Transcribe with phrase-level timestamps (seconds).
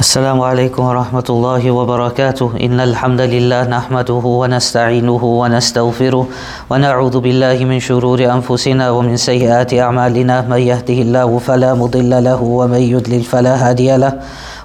[0.00, 2.50] السلام عليكم ورحمة الله وبركاته.
[2.60, 6.26] إن الحمد لله نحمده ونستعينه ونستغفره
[6.70, 10.50] ونعوذ بالله من شرور أنفسنا ومن سيئات أعمالنا.
[10.50, 14.12] من يهده الله فلا مضل له ومن يضلل فلا هادي له.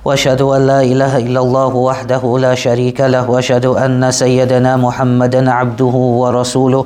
[0.05, 3.29] وأشهد أن لا إله إلا الله وحده لا شريك له.
[3.29, 6.85] وأشهد أن سيدنا محمدا عبده ورسوله.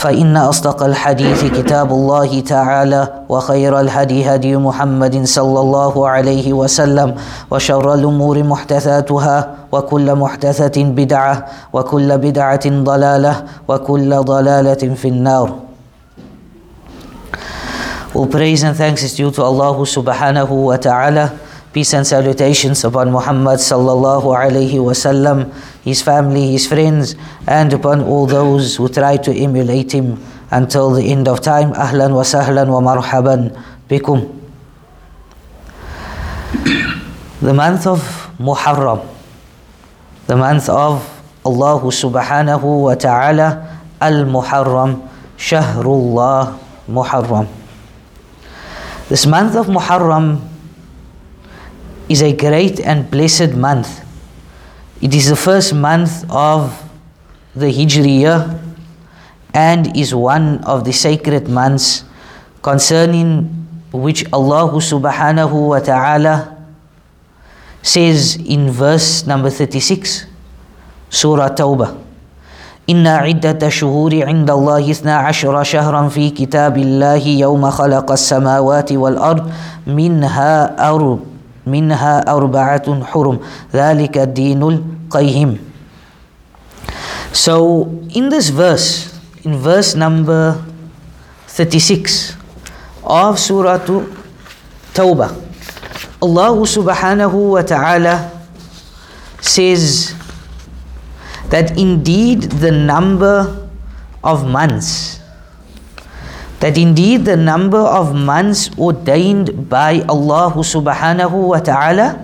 [0.00, 7.14] فإن أصدق الحديث كتاب الله تعالى وخير الهدي هدي محمد صلى الله عليه وسلم
[7.50, 13.34] وشر الأمور محدثاتها وكل محدثة بدعة وكل بدعة ضلالة
[13.68, 15.48] وكل ضلالة في النار
[18.12, 21.30] All praise and thanks is due to Allah subhanahu wa ta'ala.
[21.72, 25.46] Peace and salutations upon Muhammad sallallahu alayhi wasallam,
[25.84, 31.04] his family, his friends, and upon all those who try to emulate him until the
[31.10, 31.72] end of time.
[31.72, 33.56] Ahlan wa sahlan wa marhaban
[33.88, 34.36] bikum.
[37.40, 38.00] The month of
[38.38, 39.06] Muharram,
[40.26, 41.00] the month of
[41.44, 45.08] Allah subhanahu wa ta'ala, Al-Muharram,
[45.38, 46.58] Shahrullah
[46.88, 47.48] Muharram.
[49.08, 50.40] This month of Muharram
[52.08, 54.04] is a great and blessed month.
[55.01, 56.71] It is the first month of
[57.55, 58.59] the Hijri year
[59.53, 62.03] and is one of the sacred months
[62.61, 63.47] concerning
[63.91, 66.51] which Allah subhanahu wa ta'ala
[67.83, 70.25] says in verse number 36
[71.09, 72.05] Surah Tawbah
[72.89, 79.51] إن عدة شهور عند الله اثنا عشر شهرا في كتاب الله يوم خلق السماوات والأرض
[79.87, 81.19] منها أرب
[81.66, 83.38] منها أربعة حرم
[83.74, 85.70] ذلك الدين القيم
[87.32, 90.58] So in this verse, in verse number
[91.46, 92.34] 36
[93.06, 93.78] of Surah
[94.90, 95.30] Tawbah,
[96.20, 98.34] Allah subhanahu wa ta'ala
[99.38, 100.12] says
[101.54, 103.68] that indeed the number
[104.26, 105.19] of months
[106.60, 112.20] that indeed the number of months ordained by Allah subhanahu wa ta'ala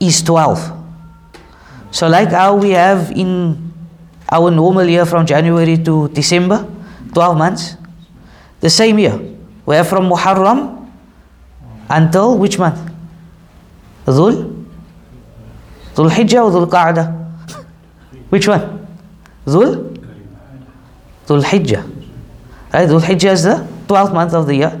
[0.00, 0.56] is 12.
[1.92, 3.60] So like how we have in
[4.32, 6.64] our normal year from January to December,
[7.12, 7.76] 12 months,
[8.60, 9.20] the same year.
[9.66, 10.88] We have from Muharram
[11.90, 12.80] until which month?
[14.06, 14.64] Dhul?
[15.94, 17.06] Dhul Hijjah or Dhul Qa'dah?
[18.30, 18.88] Which one?
[19.46, 19.94] Dhul?
[21.28, 22.01] Dhul Hijjah.
[22.72, 22.88] Right?
[22.88, 24.80] Dhul Hijjah is the 12th month of the year.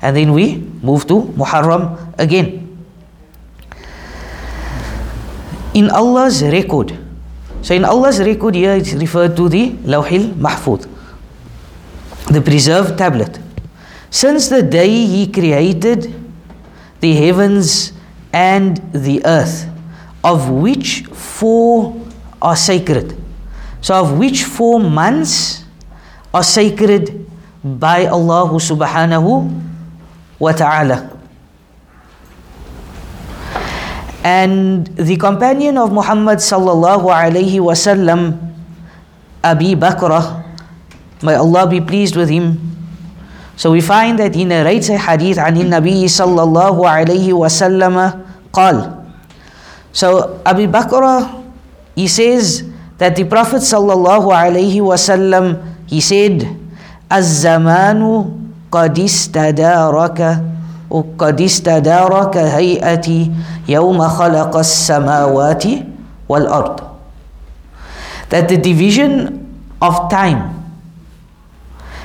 [0.00, 2.58] And then we move to Muharram again.
[5.74, 6.98] In Allah's record,
[7.62, 10.86] so in Allah's record here it's referred to the Lawhil Mahfud,
[12.26, 13.38] the preserved tablet.
[14.10, 16.12] Since the day He created
[17.00, 17.92] the heavens
[18.32, 19.66] and the earth,
[20.22, 21.98] of which four
[22.42, 23.16] are sacred.
[23.80, 25.64] So, of which four months
[26.34, 27.21] are sacred
[27.63, 29.49] by Allah subhanahu
[30.39, 31.17] wa ta'ala.
[34.27, 38.35] And the companion of Muhammad sallallahu alayhi wasallam,
[39.43, 40.43] Abi Bakrah,
[41.23, 42.59] may Allah be pleased with him.
[43.55, 47.95] So we find that he narrates a hadith عن النبي صلى الله عليه وسلم
[48.53, 48.77] قال
[49.97, 51.41] So Abi Bakrah,
[51.95, 52.61] he says
[53.01, 55.57] that the Prophet sallallahu alayhi wasallam,
[55.89, 56.45] he said,
[57.12, 58.24] الزمان
[58.72, 60.42] قد استدارك
[60.90, 63.30] وقد استدارك هيئتي
[63.68, 65.64] يوم خلق السماوات
[66.28, 66.76] والأرض
[68.30, 69.12] that the division
[69.82, 70.40] of time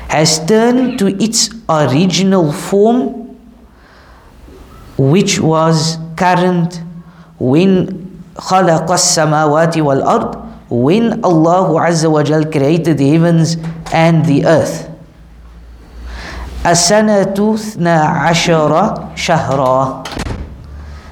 [0.10, 3.00] has turned to its original form
[4.98, 6.82] which was current
[7.40, 7.72] when
[8.38, 10.36] خلق السماوات والأرض
[10.70, 13.56] when Allah wa Jal created the heavens
[13.94, 14.87] and the earth
[16.64, 20.06] As-sanatu ashara shahra.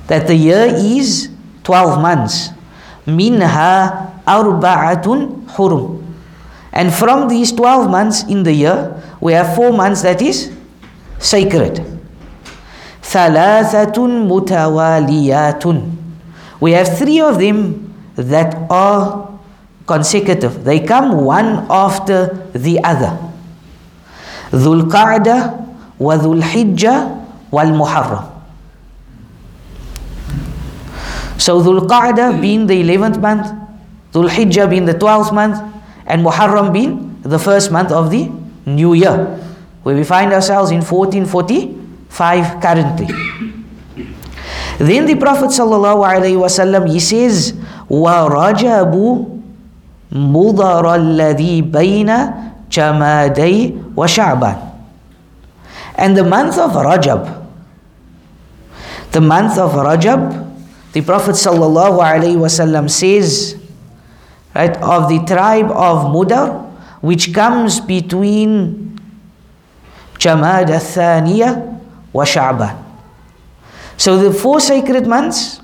[0.07, 1.29] That the year is
[1.63, 2.49] 12 months.
[3.05, 6.03] Minha arba'atun hurum.
[6.73, 10.51] And from these 12 months in the year, we have four months that is
[11.19, 11.81] sacred.
[13.01, 15.95] Thalathatun mutawaliyatun.
[16.59, 19.39] We have three of them that are
[19.87, 20.63] consecutive.
[20.63, 23.24] They come one after the other.
[25.97, 28.31] Wa Dhul Hijjah wal Muharram.
[31.37, 33.47] So Dhul Qa'dah being the 11th month,
[34.11, 35.59] Dhul Hijjah being the 12th month,
[36.05, 38.29] and Muharram being the first month of the
[38.65, 39.25] new year,
[39.83, 43.07] where we find ourselves in 1445 currently.
[44.77, 47.53] Then the Prophet ﷺ he says,
[47.89, 48.93] وَرَجَبُ
[50.11, 52.09] مُضَرَ الَّذِي بَيْنَ
[52.75, 54.59] Jamaday wa Sha'ban.
[55.95, 57.47] And the month of Rajab.
[59.11, 60.43] The month of Rajab,
[60.91, 63.55] the Prophet sallallahu alaihi wasallam says,
[64.53, 66.67] right, of the tribe of Mudar,
[66.99, 68.99] which comes between
[70.19, 71.79] Jamad al-Thaniya
[72.11, 72.75] wa Sha'ban.
[73.95, 75.61] So the four sacred months,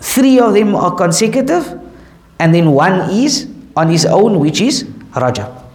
[0.00, 1.78] three of them are consecutive,
[2.40, 3.46] and then one is
[3.76, 5.67] on his own, which is Rajab.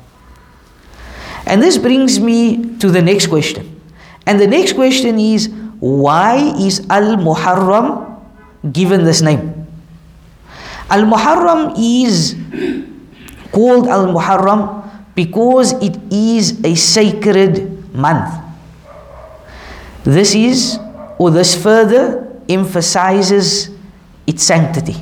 [1.46, 3.82] And this brings me to the next question.
[4.26, 5.50] And the next question is
[5.80, 8.22] why is Al Muharram
[8.72, 9.68] given this name?
[10.90, 12.36] Al Muharram is
[13.52, 18.34] called Al Muharram because it is a sacred month.
[20.04, 20.80] This is,
[21.18, 23.70] or this further emphasizes
[24.28, 24.96] its sanctity.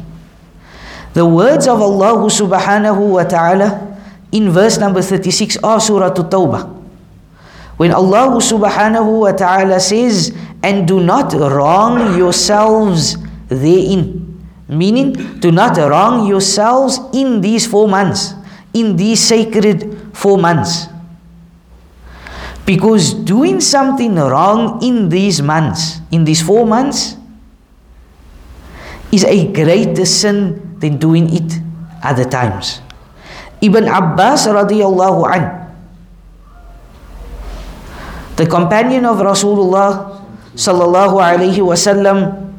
[1.14, 3.91] The words of Allah subhanahu wa ta'ala
[4.32, 6.80] in verse number 36 of Surah At-Tawbah.
[7.78, 10.32] When Allah subhanahu wa ta'ala says,
[10.64, 13.18] and do not wrong yourselves
[13.50, 14.28] therein.
[14.70, 18.34] Meaning, do not wrong yourselves in these four months,
[18.74, 20.88] in these sacred four months.
[22.66, 27.18] Because doing something wrong in these months, in these four months,
[29.12, 31.60] is a greater sin than doing it
[32.02, 32.80] other times.
[33.62, 35.44] Ibn Abbas radiallahu an,
[38.36, 40.18] the companion of Rasulullah
[40.58, 42.50] sallallahu alaihi wasallam,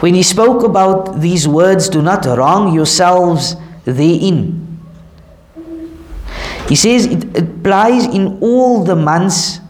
[0.00, 3.54] when he spoke about these words, do not wrong yourselves
[3.84, 4.58] therein.
[6.68, 9.60] He says it applies in all the months.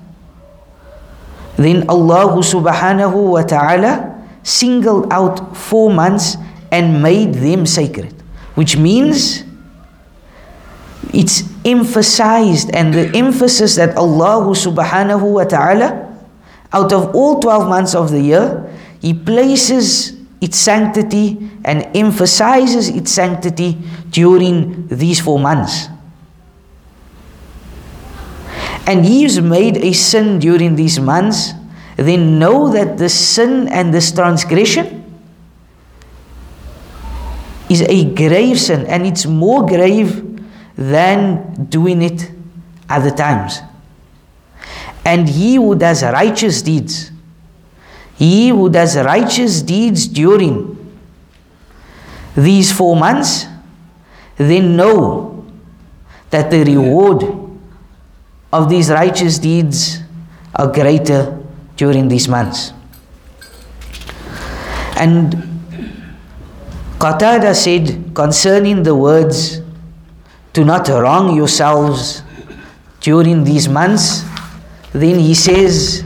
[1.56, 4.14] Then Allah subhanahu wa ta'ala
[4.46, 6.36] singled out four months
[6.70, 8.14] and made them sacred.
[8.54, 9.42] Which means
[11.12, 16.08] it's emphasized and the emphasis that Allah subhanahu wa ta'ala
[16.72, 18.64] out of all 12 months of the year,
[19.00, 23.78] He places its sanctity and emphasizes its sanctity
[24.10, 25.88] during these four months.
[28.86, 31.52] And he has made a sin during these months,
[31.96, 34.98] then know that the sin and this transgression
[37.70, 40.31] is a grave sin and it's more grave
[40.76, 42.30] than doing it
[42.88, 43.60] other times.
[45.04, 47.10] And he who does righteous deeds,
[48.14, 50.78] he who does righteous deeds during
[52.36, 53.46] these four months,
[54.36, 55.44] then know
[56.30, 57.24] that the reward
[58.52, 60.00] of these righteous deeds
[60.54, 61.38] are greater
[61.76, 62.72] during these months.
[64.96, 65.32] And
[66.98, 69.61] Qatada said concerning the words,
[70.52, 72.22] do not wrong yourselves
[73.00, 74.24] during these months,
[74.92, 76.04] then he says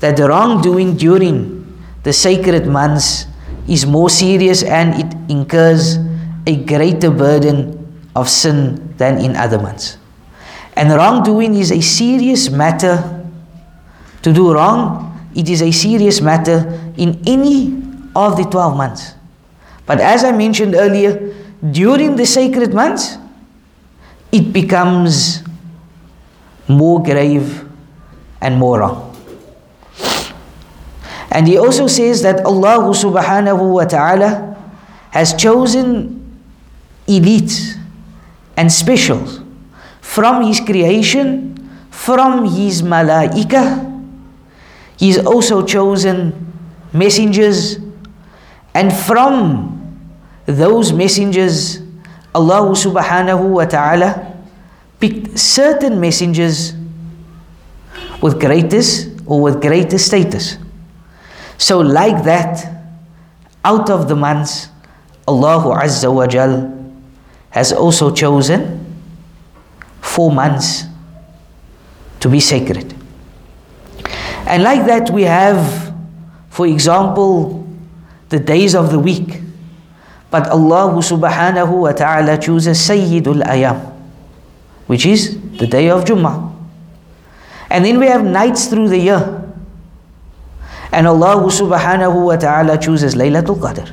[0.00, 1.60] that the wrongdoing during
[2.02, 3.26] the sacred months
[3.68, 5.98] is more serious and it incurs
[6.46, 7.76] a greater burden
[8.16, 9.96] of sin than in other months.
[10.74, 12.98] And wrongdoing is a serious matter.
[14.22, 17.80] To do wrong, it is a serious matter in any
[18.16, 19.14] of the 12 months.
[19.86, 21.34] But as I mentioned earlier,
[21.70, 23.16] during the sacred months,
[24.32, 25.42] it becomes
[26.68, 27.64] more grave
[28.40, 29.10] and more wrong.
[31.30, 34.56] And he also says that Allah subhanahu wa ta'ala
[35.10, 36.20] has chosen
[37.06, 37.76] elite
[38.56, 39.40] and specials
[40.00, 41.56] from His creation,
[41.90, 43.86] from His malaika.
[44.96, 46.52] He's also chosen
[46.92, 47.78] messengers,
[48.74, 49.76] and from
[50.46, 51.79] those messengers,
[52.34, 54.36] Allah subhanahu wa ta'ala
[55.00, 56.74] picked certain messengers
[58.22, 60.58] with greatest or with greater status.
[61.58, 62.84] So, like that,
[63.64, 64.68] out of the months,
[65.26, 66.70] Allah Azza wa Jal
[67.50, 68.78] has also chosen
[70.00, 70.84] four months
[72.20, 72.94] to be sacred.
[74.46, 75.94] And like that, we have,
[76.48, 77.66] for example,
[78.28, 79.40] the days of the week.
[80.30, 83.92] But Allah subhanahu wa ta'ala chooses Sayyidul Ayam,
[84.86, 86.54] which is the day of Jummah.
[87.70, 89.22] And then we have nights through the year.
[90.92, 93.90] And Allah subhanahu wa ta'ala chooses Laylatul Qadr.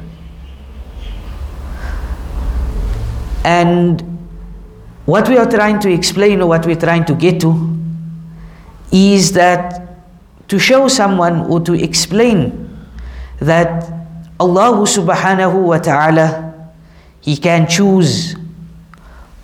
[3.44, 4.02] And
[5.06, 7.78] what we are trying to explain or what we're trying to get to
[8.92, 9.88] is that
[10.50, 12.68] to show someone or to explain
[13.40, 13.97] that
[14.41, 16.51] Allah subhanahu wa ta'ala
[17.23, 18.35] He can choose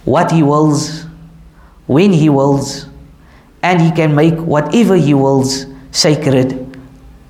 [0.02, 1.06] what He wills,
[1.87, 2.87] when He wills,
[3.62, 6.58] and He can make whatever He wills sacred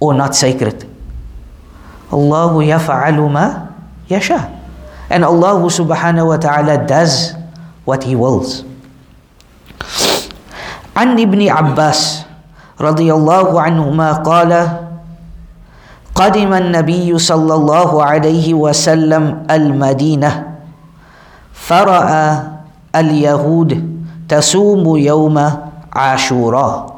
[0.01, 0.89] or not sacred.
[2.09, 3.69] Allahu yafa'alu ma
[4.09, 4.49] yasha.
[5.13, 7.37] And Allah subhanahu wa ta'ala does
[7.85, 8.65] what He wills.
[10.99, 12.27] عن ابن عباس
[12.81, 14.51] رضي الله عنهما قال
[16.16, 20.32] قدم النبي صلى الله عليه وسلم المدينة
[21.54, 22.28] فرأى
[22.96, 23.72] اليهود
[24.30, 25.38] تصوم يوم
[25.94, 26.96] عاشوراء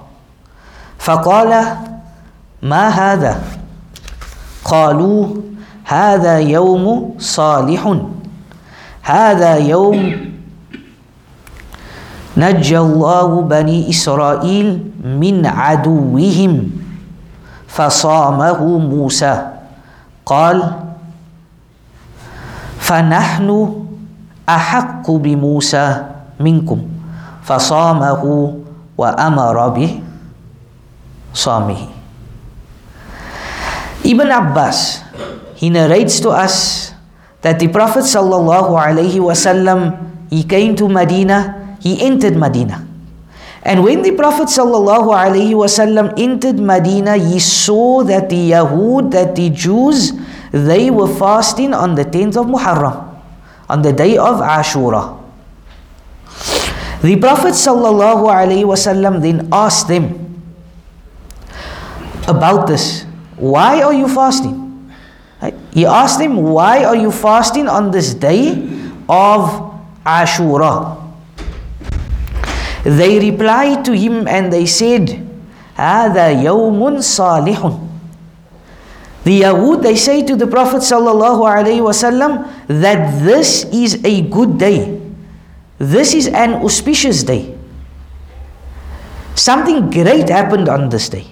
[0.99, 1.51] فقال
[2.61, 3.41] ما هذا؟
[4.65, 5.27] قالوا
[5.85, 7.97] هذا يوم صالح
[9.03, 9.97] هذا يوم
[12.37, 14.67] نجى الله بني إسرائيل
[15.05, 16.71] من عدوهم.
[17.67, 19.33] فصامه موسى
[20.25, 20.57] قال
[22.79, 23.49] فنحن
[24.49, 25.87] أحق بموسى
[26.39, 26.79] منكم
[27.43, 28.23] فصامه
[28.97, 29.91] وأمر به
[31.33, 31.81] صامه
[34.05, 35.01] Ibn Abbas,
[35.57, 36.93] he narrates to us
[37.41, 39.97] that the Prophet sallallahu alaihi wasallam
[40.29, 42.84] he came to Medina, he entered Medina.
[43.65, 50.13] And when the Prophet wasallam entered Medina, he saw that the Yahud, that the Jews,
[50.51, 53.19] they were fasting on the 10th of Muharram,
[53.67, 55.19] on the day of Ashura.
[57.01, 60.43] The Prophet wasallam then asked them
[62.27, 63.03] about this.
[63.35, 64.61] Why are you fasting?
[65.73, 68.61] He asked them, Why are you fasting on this day
[69.09, 69.73] of
[70.05, 71.04] Ashura?
[72.84, 75.26] They replied to him and they said,
[75.76, 77.80] هذا يوم صالح.
[79.24, 84.56] The Yahud, they say to the Prophet sallallahu alaihi wasallam that this is a good
[84.56, 84.96] day.
[85.76, 87.56] This is an auspicious day.
[89.34, 91.28] Something great happened on this day.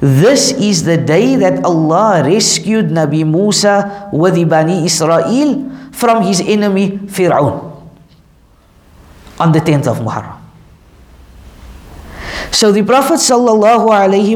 [0.00, 6.40] This is the day that Allah rescued Nabi Musa with the Bani Israel from his
[6.40, 7.68] enemy Fir'aun
[9.38, 10.33] on the 10th of Muharram.
[12.51, 13.87] So the Prophet sallallahu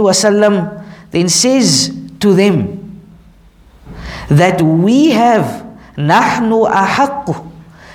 [0.02, 3.02] wasallam then says to them
[4.30, 5.66] that we have
[5.98, 7.50] nahnu ahaqqu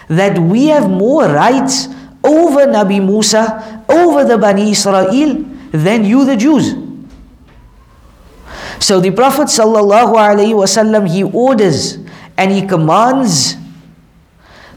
[0.08, 1.88] that we have more rights
[2.22, 6.74] over Nabi Musa, over the Bani Israel than you the Jews.
[8.80, 10.14] So the Prophet sallallahu
[10.52, 11.98] wasallam he orders
[12.36, 13.56] and he commands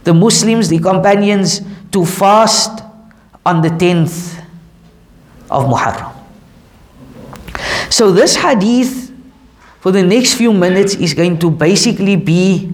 [0.03, 2.83] the Muslims, the companions, to fast
[3.45, 4.36] on the 10th
[5.49, 6.13] of Muharram.
[7.89, 9.11] So this hadith
[9.79, 12.71] for the next few minutes is going to basically be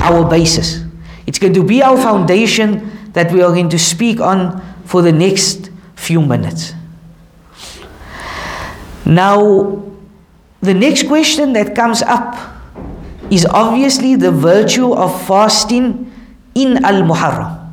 [0.00, 0.84] our basis.
[1.26, 5.12] It's going to be our foundation that we are going to speak on for the
[5.12, 6.74] next few minutes.
[9.06, 9.82] Now,
[10.60, 12.36] the next question that comes up
[13.30, 16.12] is obviously the virtue of fasting
[16.54, 17.70] in Al Muharram.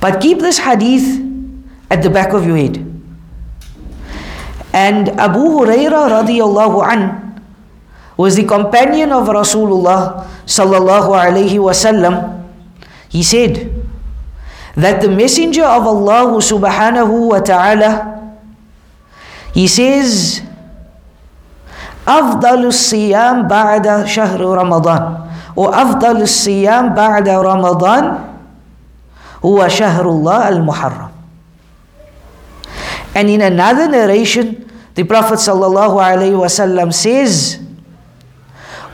[0.00, 1.22] But keep this hadith
[1.90, 2.83] at the back of your head.
[4.73, 7.41] And Abu Huraira radiallahu an
[8.17, 12.45] was the companion of Rasulullah sallallahu alayhi wasallam.
[13.09, 13.71] He said
[14.75, 18.19] that the messenger of Allah subhanahu wa ta'ala
[19.53, 20.41] he says
[22.09, 25.17] أفضل الصيام بعد شهر رمضان
[25.55, 28.03] وأفضل الصيام بعد رمضان
[29.45, 31.09] هو شهر الله المحرم
[33.15, 34.62] And in another narration,
[34.94, 37.58] the Prophet sallallahu alaihi wasallam says,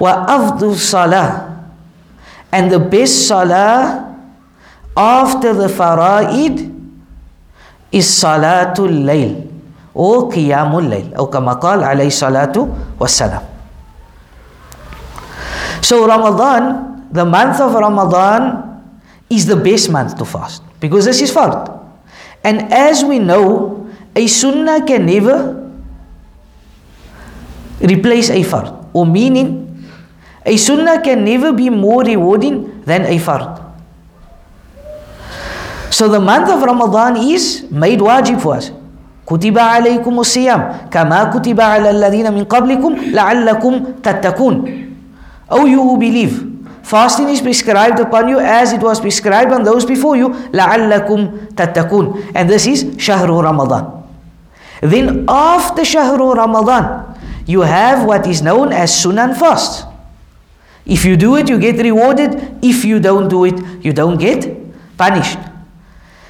[0.00, 1.60] "Wa afdu salah,"
[2.48, 4.08] and the best salah
[4.96, 6.72] after the faraid
[7.92, 9.44] is salatul layl
[9.92, 12.64] or qiyamul layl, or kama qal alayhi salatu
[12.96, 13.44] wasalam.
[15.84, 18.82] So Ramadan, the month of Ramadan,
[19.28, 21.68] is the best month to fast because this is fard.
[22.42, 23.84] And as we know,
[24.16, 25.69] a sunnah can never
[27.81, 28.71] replace a fard.
[28.93, 29.85] Or meaning,
[30.45, 33.61] a sunnah can never be more rewarding than a fard.
[35.89, 38.71] So the month of Ramadan is made wajib for us.
[39.25, 40.61] كتب عليكم الصيام
[40.91, 43.73] كما كتب على الذين من قبلكم لعلكم
[44.03, 44.55] تتقون
[45.49, 46.51] Oh you who believe
[46.85, 52.37] Fasting is prescribed upon you as it was prescribed on those before you لعلكم تتقون
[52.37, 54.05] And this is شهر Ramadan
[54.81, 57.08] Then after شهر Ramadan
[57.46, 59.86] you have what is known as Sunan fast.
[60.86, 62.58] If you do it you get rewarded.
[62.62, 64.48] If you don't do it you don't get
[64.96, 65.38] punished.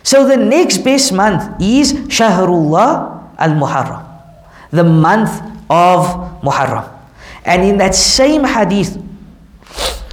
[0.02, 4.04] So the next best month is Shahrullah al-Muharram,
[4.70, 5.30] the month
[5.68, 6.88] of Muharram.
[7.44, 8.96] And in that same hadith,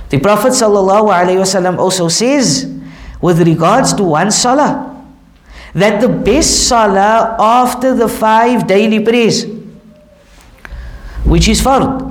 [0.09, 2.71] the Prophet ﷺ also says,
[3.21, 4.95] with regards to one salah,
[5.73, 9.45] that the best salah after the five daily prayers,
[11.27, 12.05] which is fard,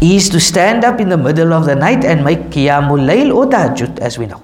[0.00, 3.46] is to stand up in the middle of the night and make qiyamul layl or
[3.46, 4.42] tahajjud as we know.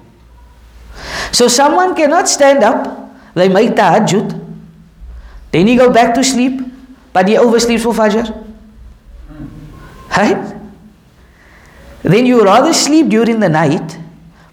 [1.31, 4.43] So someone cannot stand up, they make tahajjud,
[5.51, 6.61] then he go back to sleep,
[7.13, 8.45] but he oversleeps for fajr.
[10.15, 10.55] Right?
[12.03, 13.97] Then you rather sleep during the night,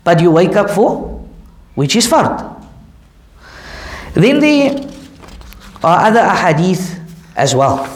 [0.04, 1.26] but you wake up for,
[1.74, 2.38] which is fard.
[4.14, 4.88] Then there
[5.82, 7.00] are other ahadith
[7.36, 7.88] as well.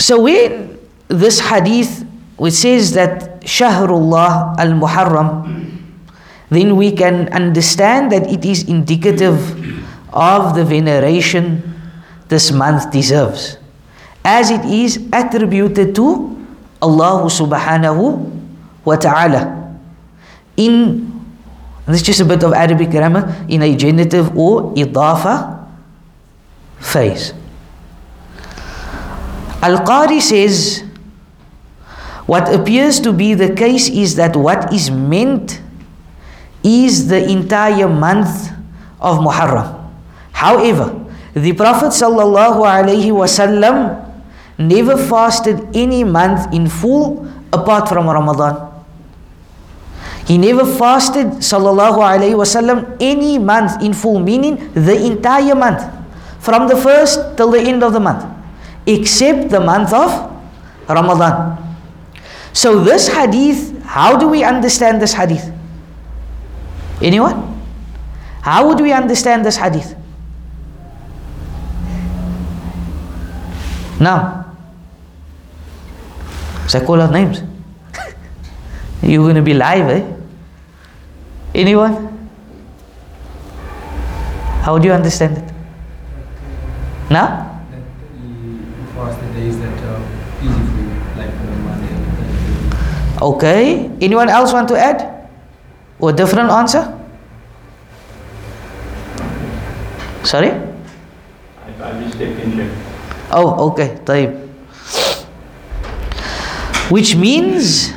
[0.00, 2.08] So when this hadith
[2.40, 5.44] which says that Shahrullah al Muharram,
[6.48, 9.36] then we can understand that it is indicative
[10.12, 11.62] of the veneration
[12.28, 13.58] this month deserves,
[14.24, 16.32] as it is attributed to
[16.80, 18.24] Allah subhanahu
[18.84, 19.76] wa ta'ala.
[20.56, 21.12] In
[21.86, 25.60] this is just a bit of Arabic grammar in a genitive or idafa
[26.78, 27.34] phase.
[29.62, 30.82] Al Qari says
[32.26, 35.60] what appears to be the case is that what is meant
[36.62, 38.50] is the entire month
[39.00, 39.90] of Muharram.
[40.32, 40.94] However,
[41.34, 44.12] the Prophet ﷺ
[44.58, 48.68] never fasted any month in full apart from Ramadan.
[50.26, 55.82] He never fasted ﷺ any month in full, meaning the entire month,
[56.38, 58.24] from the first till the end of the month,
[58.86, 60.10] except the month of
[60.88, 61.58] Ramadan.
[62.52, 65.52] So this hadith, how do we understand this hadith?
[67.00, 67.60] Anyone?
[68.42, 69.94] How would we understand this hadith?
[74.00, 74.46] Now,
[76.66, 77.42] so I call out names.
[79.02, 80.16] You're going to be live, eh?
[81.54, 82.30] Anyone?
[84.62, 85.52] How do you understand it?
[87.10, 87.49] Now?
[89.08, 90.02] the days that are
[90.42, 91.94] easy for you, like uh, Monday.
[93.22, 93.90] Okay.
[94.00, 95.28] Anyone else want to add?
[95.98, 96.96] Or different answer?
[100.24, 100.50] Sorry?
[100.50, 102.70] I, I mistake in
[103.30, 103.98] Oh, okay.
[104.04, 104.48] Time.
[106.90, 107.92] Which means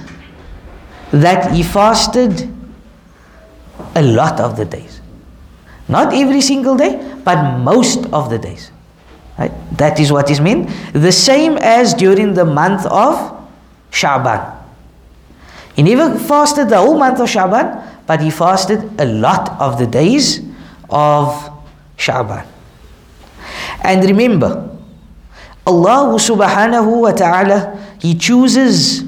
[1.12, 2.50] that he fasted
[3.96, 5.02] a lot of the days.
[5.88, 8.72] Not every single day, but most of the days.
[9.38, 9.52] Right?
[9.78, 10.70] That is what is meant.
[10.94, 13.16] The same as during the month of
[13.92, 14.64] Sha'ban.
[15.76, 19.88] He never fasted the whole month of Shaban, but he fasted a lot of the
[19.88, 20.42] days
[20.90, 21.50] of
[21.98, 22.46] Shaban.
[23.84, 24.70] And remember,
[25.66, 29.04] Allah subhanahu wa ta'ala, He chooses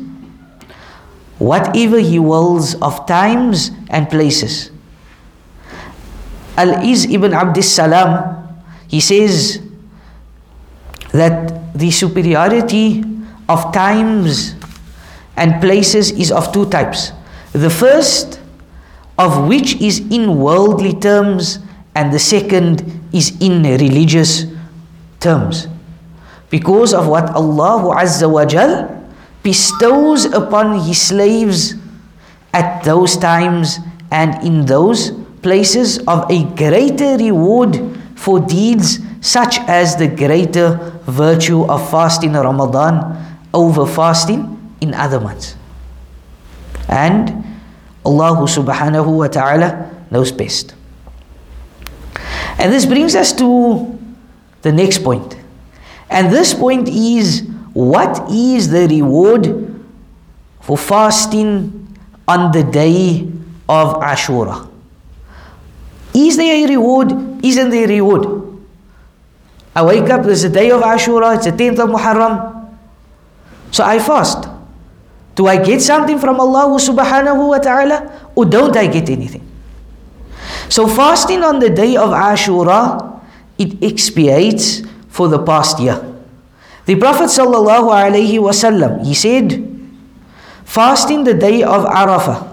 [1.37, 4.71] whatever He wills of times and places.
[6.57, 8.47] Al-Iz ibn Abdus Salam,
[8.87, 9.59] he says
[11.15, 13.03] that the superiority
[13.47, 14.55] of times
[15.37, 17.11] and places is of two types.
[17.51, 18.39] The first
[19.17, 21.59] of which is in worldly terms,
[21.95, 24.45] and the second is in religious
[25.19, 25.67] terms.
[26.49, 28.91] Because of what Allah Azza wa Jal
[29.43, 31.75] bestows upon His slaves
[32.53, 33.79] at those times
[34.11, 37.79] and in those places of a greater reward
[38.15, 45.55] for deeds such as the greater virtue of fasting Ramadan over fasting in other months.
[46.89, 47.43] And
[48.05, 50.75] Allah subhanahu wa ta'ala knows best.
[52.57, 53.97] And this brings us to
[54.61, 55.37] the next point.
[56.09, 59.73] And this point is what is the reward
[60.61, 61.73] for fasting
[62.27, 63.27] on the day
[63.67, 64.69] of Ashura?
[66.13, 67.11] Is there a reward?
[67.43, 68.44] Isn't there a reward?
[69.75, 72.75] I wake up, there's a day of Ashura, it's the 10th of Muharram.
[73.71, 74.47] So I fast.
[75.35, 79.43] Do I get something from Allah subhanahu wa ta'ala or don't I get anything?
[80.69, 83.19] So fasting on the day of Ashura,
[83.57, 85.99] it expiates for the past year.
[86.85, 89.59] The Prophet sallallahu alaihi wasallam, he said,
[90.63, 92.47] fasting the day of Arafah.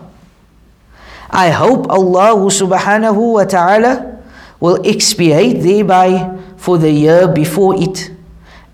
[1.31, 4.23] I hope Allah subhanahu wa ta'ala
[4.59, 8.15] will expiate thereby for the year before it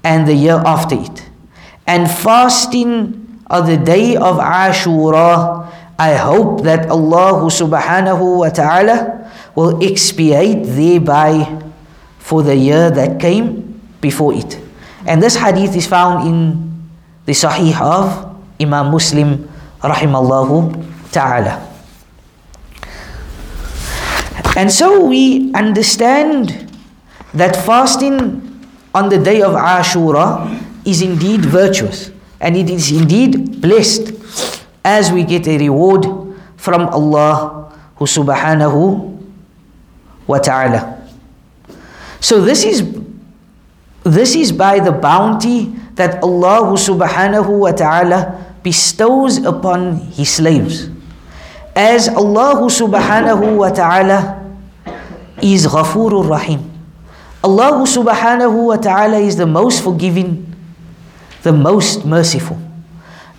[0.05, 1.25] and the year after it.
[1.87, 5.65] And fasting on the day of Ashura,
[5.99, 11.49] I hope that Allah subhanahu wa ta'ala will expiate thereby
[12.21, 14.61] for the year that came before it.
[15.09, 16.69] And this hadith is found in
[17.25, 19.49] the Sahih of Imam Muslim
[19.81, 20.77] rahimallahu
[21.09, 21.65] ta'ala.
[24.61, 26.68] And so we understand
[27.35, 28.43] that fasting
[28.95, 30.49] on the day of Ashura
[30.87, 32.11] is indeed virtuous
[32.41, 34.13] and it is indeed blessed
[34.85, 36.07] as we get a reward
[36.57, 39.19] from Allah who subhanahu
[40.27, 41.03] wa ta'ala.
[42.21, 42.83] So this is
[44.05, 50.89] this is by the bounty that Allah who subhanahu wa ta'ala bestows upon his slaves.
[51.75, 54.39] As Allah who subhanahu wa ta'ala
[55.43, 56.68] is Ghafurur Rahim.
[57.45, 60.43] Allah subhanahu wa ta'ala is the most forgiving,
[61.43, 62.59] the most merciful.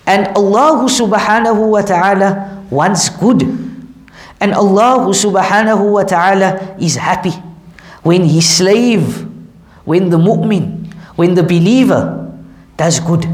[0.06, 3.44] And Allah subhanahu wa ta'ala wants good.
[4.40, 7.36] And Allah subhanahu wa ta'ala is happy
[8.02, 9.28] when his slave,
[9.84, 10.88] when the mu'min,
[11.20, 12.32] when the believer
[12.80, 13.28] does good.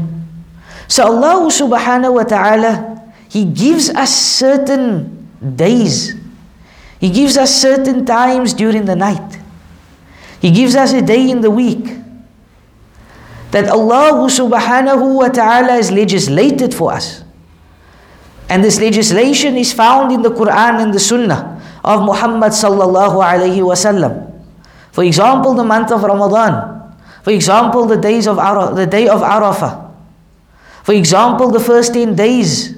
[0.91, 2.99] So Allah subhanahu wa ta'ala,
[3.31, 6.15] He gives us certain days.
[6.99, 9.39] He gives us certain times during the night.
[10.39, 11.97] He gives us a day in the week
[13.51, 17.23] that Allah subhanahu wa ta'ala has legislated for us.
[18.49, 23.59] And this legislation is found in the Quran and the Sunnah of Muhammad sallallahu alayhi
[23.59, 24.27] wasallam.
[24.91, 26.77] For example, the month of Ramadan.
[27.23, 29.91] For example, the days of Ara- the day of Arafah.
[30.83, 32.71] For example, the first 10 days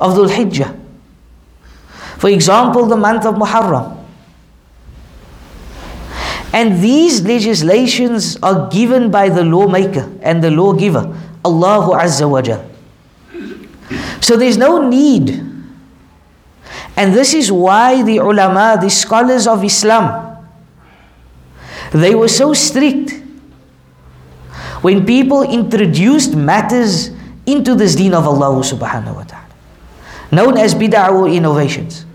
[0.00, 0.72] of Dhul Hijjah.
[2.16, 3.93] For example, the month of Muharram.
[6.54, 11.02] And these legislations are given by the lawmaker and the lawgiver,
[11.44, 12.64] Allahu Azza wa Jal.
[14.20, 15.30] So there's no need.
[16.96, 20.46] And this is why the ulama, the scholars of Islam,
[21.90, 23.20] they were so strict
[24.80, 27.10] when people introduced matters
[27.46, 29.50] into this deen of Allah subhanahu wa ta'ala,
[30.30, 32.06] known as bid'ah or innovations.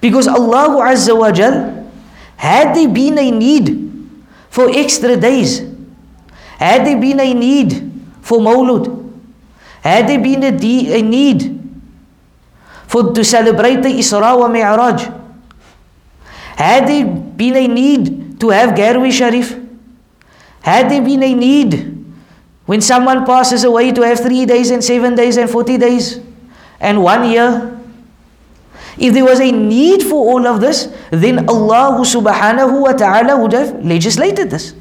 [0.00, 1.79] Because Allah Azza wa Jal,
[2.40, 3.68] had there been a need
[4.48, 5.60] for extra days,
[6.56, 9.12] had there been a need for maulud,
[9.82, 11.60] had there been a, de- a need
[12.86, 15.04] for to celebrate the Isra wa Mi'raj,
[16.56, 19.54] had there been a need to have Garwi Sharif,
[20.62, 21.76] had there been a need
[22.64, 26.20] when someone passes away to have three days and seven days and forty days
[26.80, 27.79] and one year.
[28.99, 33.51] If there was a need for all of this, then Allah subhanahu wa ta'ala would
[33.51, 34.73] have legislated this.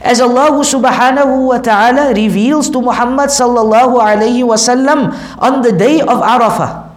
[0.00, 6.00] As Allah subhanahu wa ta'ala reveals to Muhammad sallallahu alayhi wa sallam on the day
[6.00, 6.88] of Arafah.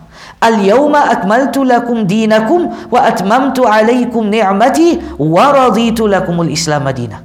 [0.44, 2.60] اليوم أكملت لكم دينكم
[2.92, 7.18] وأتممت عليكم نعمتي ورضيت لكم الإسلام دينا.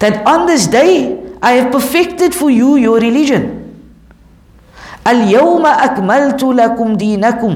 [0.00, 3.68] That on this day I have perfected for you your religion.
[5.06, 7.52] اليوم أكملت لكم دينكم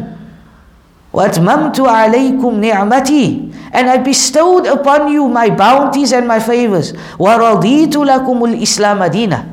[1.14, 8.44] وأتممت عليكم نعمتي and I bestowed upon you my bounties and my favors ورضيت لكم
[8.44, 9.44] الإسلام دينا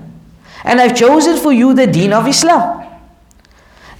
[0.65, 2.83] and I've chosen for you the deen of Islam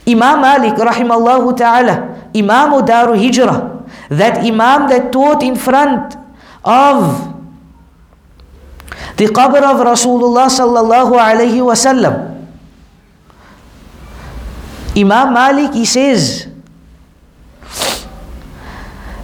[0.08, 3.78] Imam Malik rahimallahu ta'ala Imam Daru Hijrah
[4.10, 6.16] that Imam that taught in front
[6.64, 7.28] of
[9.18, 12.38] the qabr of Rasulullah sallallahu alayhi wasallam.
[14.96, 16.48] Imam Malik he says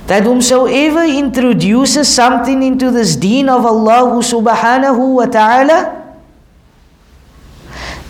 [0.08, 5.78] that whomsoever introduces something into this deen of Allah subhanahu wa ta'ala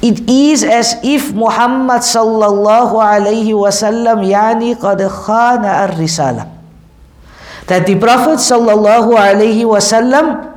[0.01, 6.47] it is as if Muhammad sallallahu alayhi wasallam yani qad khana ar-risala
[7.67, 10.55] that the Prophet sallallahu alayhi wasallam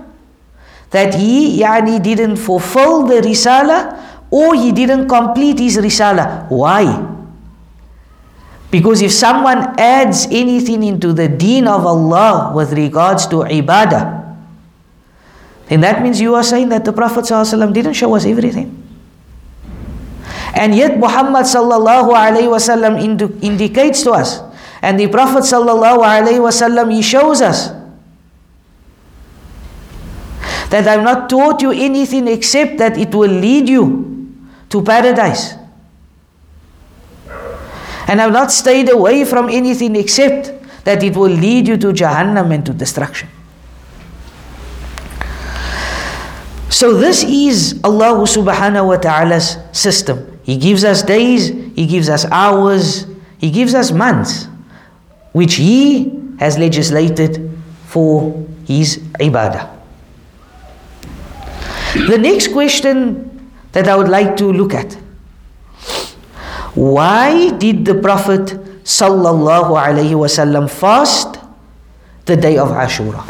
[0.92, 3.98] that he yani didn't fulfill the risala
[4.30, 6.48] or he didn't complete his risala.
[6.48, 6.86] Why?
[8.72, 14.22] Because if someone adds anything into the deen of Allah with regards to ibadah,
[15.68, 18.72] then that means you are saying that the Prophet ﷺ didn't show us everything.
[20.56, 23.00] And yet Muhammad sallallahu alaihi wasallam
[23.44, 24.40] indicates to us,
[24.82, 27.72] and the Prophet sallallahu alaihi wasallam he shows us
[30.72, 34.32] that I've not taught you anything except that it will lead you
[34.70, 35.60] to paradise.
[38.12, 40.52] And I've not stayed away from anything except
[40.84, 43.30] that it will lead you to Jahannam and to destruction.
[46.68, 50.28] So this is Allah subhanahu wa ta'ala's system.
[50.44, 54.50] He gives us days, He gives us hours, He gives us months,
[55.32, 57.50] which He has legislated
[57.88, 58.36] for
[58.68, 59.72] His ibadah.
[62.12, 64.98] The next question that I would like to look at
[66.76, 68.48] why did the Prophet
[68.84, 71.38] sallallahu alaihi wasallam fast
[72.26, 73.22] the day of Ashura?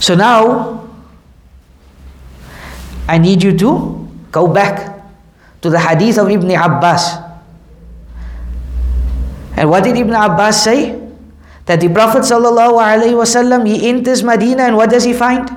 [0.00, 0.88] So now
[3.08, 5.02] I need you to go back
[5.62, 7.18] to the hadith of Ibn Abbas.
[9.56, 11.00] And what did Ibn Abbas say?
[11.66, 15.50] That the Prophet wasallam he enters Medina and what does he find?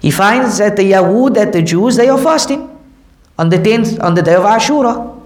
[0.00, 2.68] He finds that the Yahud, that the Jews, they are fasting
[3.38, 5.21] on the 10th, on the day of Ashura.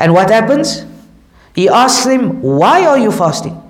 [0.00, 0.86] And what happens?
[1.54, 3.60] He asks them, Why are you fasting?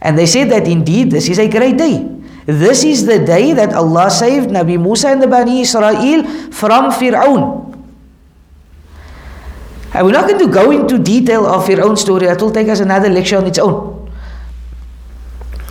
[0.00, 2.08] And they said that indeed this is a great day.
[2.46, 7.64] This is the day that Allah saved Nabi Musa and the Bani Israel from Fir'aun.
[9.92, 12.78] And we're not going to go into detail of Fir'aun's story, that will take us
[12.78, 14.12] another lecture on its own.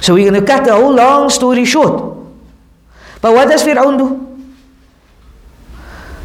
[0.02, 2.18] So we're going to cut the whole long story short.
[3.22, 4.22] But what does Fir'aun do?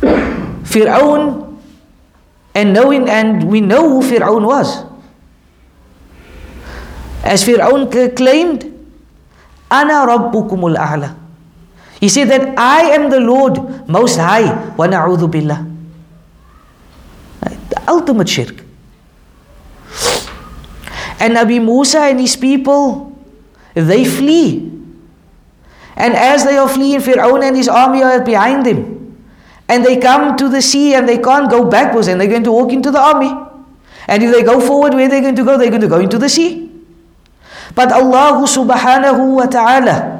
[0.65, 1.50] Fir'aun
[2.61, 4.85] and knowing and we know who Fir'aun was.
[7.25, 8.65] As Fir'aun claimed,
[9.71, 11.17] Ana Rabbukumul A'la.
[12.01, 14.53] He said that I am the Lord Most High.
[14.77, 15.65] Wa na'udhu billah.
[17.71, 18.63] The ultimate shirk.
[21.19, 23.17] And Nabi Musa and his people,
[23.73, 24.69] they flee.
[25.97, 29.00] And as they are fleeing, Fir'aun and his army are behind them
[29.70, 32.52] and they come to the sea and they can't go backwards and they're going to
[32.52, 33.34] walk into the army.
[34.08, 35.58] And if they go forward, where they're going to go?
[35.58, 36.72] They're going to go into the sea.
[37.74, 40.16] But Allah subhanahu wa ta'ala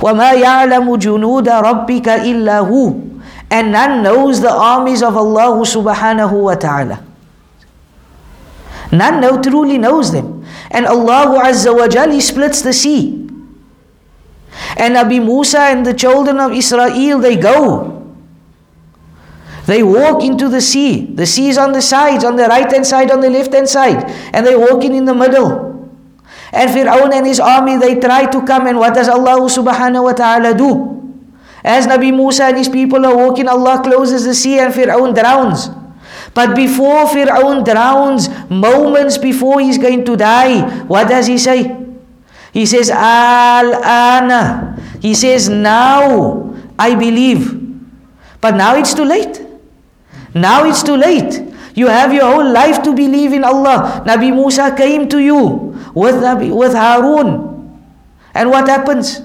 [0.00, 3.10] وَمَا يَعْلَمُ جُنُودَ رَبِّكَ إِلَّا هُ
[3.50, 7.04] And none knows the armies of Allah subhanahu wa ta'ala.
[8.92, 10.44] None know, truly knows them.
[10.70, 13.23] And Allah Azza wa Jal, He splits the sea.
[14.77, 17.91] And Abi Musa and the children of Israel, they go.
[19.65, 21.05] They walk into the sea.
[21.05, 23.67] The sea is on the sides, on the right hand side, on the left hand
[23.67, 24.03] side.
[24.33, 25.73] And they're walking in the middle.
[26.53, 28.67] And Fir'aun and his army, they try to come.
[28.67, 30.91] And what does Allah subhanahu wa ta'ala do?
[31.63, 35.69] As Nabi Musa and his people are walking, Allah closes the sea and Fir'aun drowns.
[36.35, 41.84] But before Fir'aun drowns, moments before he's going to die, what does he say?
[42.55, 44.79] He says, Al-ana.
[45.01, 47.51] He says, now I believe.
[48.39, 49.41] But now it's too late.
[50.33, 51.41] Now it's too late.
[51.75, 54.01] You have your whole life to believe in Allah.
[54.07, 57.83] Nabi Musa came to you with, Nabi, with Harun.
[58.33, 59.19] And what happens?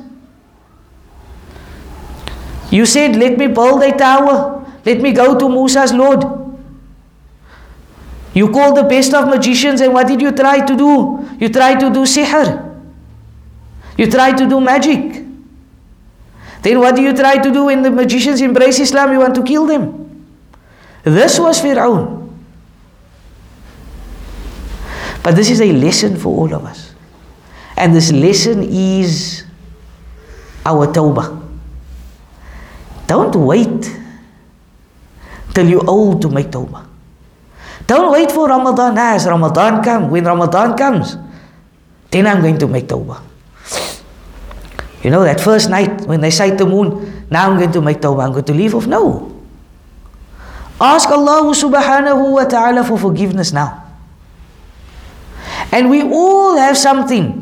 [2.73, 4.67] You said, let me build a tower.
[4.85, 6.25] Let me go to Musa's Lord.
[8.35, 11.29] You called the best of magicians and what did you try to do?
[11.39, 12.70] You tried to do sihr.
[14.01, 15.21] You try to do magic.
[16.63, 19.13] Then what do you try to do when the magicians embrace Islam?
[19.13, 20.25] You want to kill them.
[21.05, 22.33] This was Fir'aun.
[25.23, 26.95] But this is a lesson for all of us.
[27.77, 29.45] And this lesson is
[30.65, 31.37] our tawbah.
[33.07, 33.85] Don't wait
[35.53, 36.87] till you're old to make tawbah.
[37.87, 38.97] Don't wait for Ramadan.
[38.97, 41.19] As Ramadan comes, when Ramadan comes,
[42.11, 43.29] then I'm going to make tawbah.
[45.03, 47.99] You know, that first night when they sight the moon, now I'm going to make
[47.99, 48.87] tawbah, I'm going to leave off.
[48.87, 49.33] No.
[50.81, 53.85] Ask Allah subhanahu wa ta'ala for forgiveness now.
[55.73, 57.37] And we all have something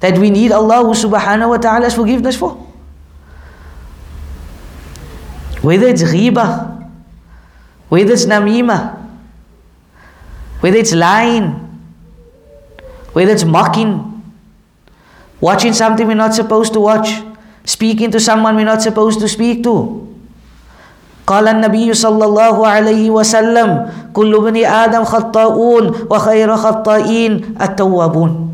[0.00, 2.52] that we need Allah subhanahu wa ta'ala's forgiveness for.
[5.62, 6.88] Whether it's ghiba,
[7.88, 9.00] whether it's namima,
[10.60, 11.52] whether it's lying,
[13.12, 14.13] whether it's mocking,
[15.43, 17.09] watching something we're not supposed to watch,
[17.65, 20.05] speaking to someone we're not supposed to speak to.
[21.29, 23.69] قال النبي صلى الله عليه وسلم
[24.17, 28.49] كل بني آدم خطاؤون وخير خطائين التوابون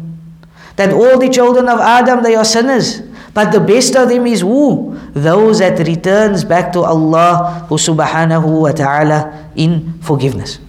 [0.76, 3.00] That all the children of Adam they are sinners
[3.36, 4.96] but the best of them is who?
[5.12, 10.60] Those that returns back to Allah subhanahu wa ta'ala in forgiveness.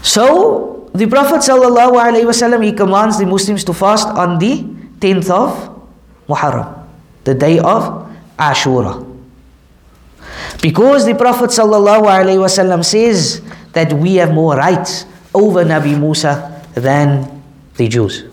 [0.00, 4.63] So the Prophet wasallam he commands the Muslims to fast on the
[4.99, 5.75] 10th of
[6.27, 6.85] Muharram,
[7.23, 9.05] the day of Ashura.
[10.61, 13.41] Because the Prophet ﷺ says
[13.73, 17.41] that we have more rights over Nabi Musa than
[17.75, 18.23] the Jews.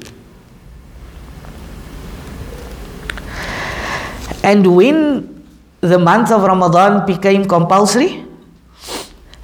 [4.42, 5.44] And when
[5.80, 8.24] the month of Ramadan became compulsory,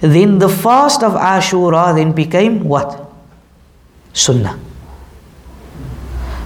[0.00, 3.07] then the fast of Ashura then became what?
[4.18, 4.58] Sunnah.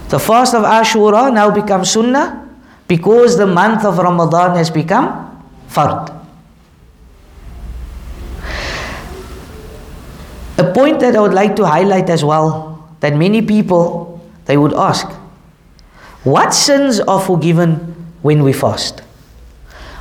[0.09, 2.47] The fast of Ashura now becomes Sunnah
[2.87, 5.29] because the month of Ramadan has become
[5.69, 6.13] Fard.
[10.59, 14.73] A point that I would like to highlight as well that many people they would
[14.73, 15.07] ask
[16.23, 17.75] what sins are forgiven
[18.21, 19.01] when we fast?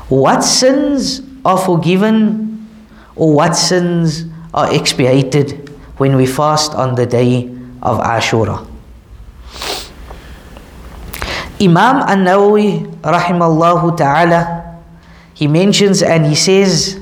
[0.08, 2.68] What sins are forgiven
[3.16, 7.50] or what sins are expiated when we fast on the day
[7.82, 8.66] of Ashura?
[11.60, 14.62] Imam An-Nawawi rahimallahu ta'ala
[15.34, 16.98] he mentions and he says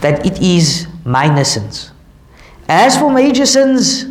[0.00, 1.92] that it is minor sins.
[2.68, 4.04] As for major sins,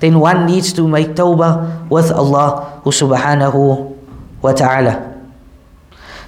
[0.00, 3.94] then one needs to make tawbah with Allah subhanahu
[4.42, 5.06] wa ta'ala.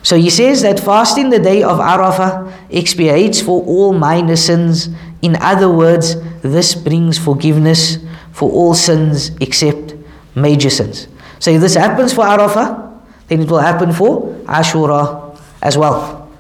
[0.03, 4.89] So he says that fasting the day of Arafah expiates for all minor sins.
[5.23, 7.99] In other words, this brings forgiveness
[8.33, 9.95] for all sins except
[10.35, 11.09] major sins.
[11.39, 16.31] So if this happens for Arafah, then it will happen for Ashura as well.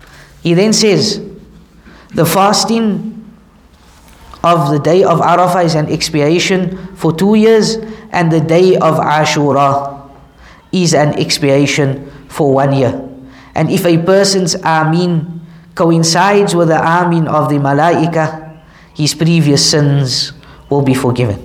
[0.42, 1.22] He then says,
[2.14, 3.16] the fasting
[4.42, 7.76] of the day of Arafah is an expiation for two years,
[8.10, 10.08] and the day of Ashura
[10.72, 13.08] is an expiation for one year.
[13.54, 15.40] And if a person's Amin
[15.74, 18.49] coincides with the Amin of the Malaika,
[19.00, 20.34] his previous sins
[20.68, 21.40] will be forgiven.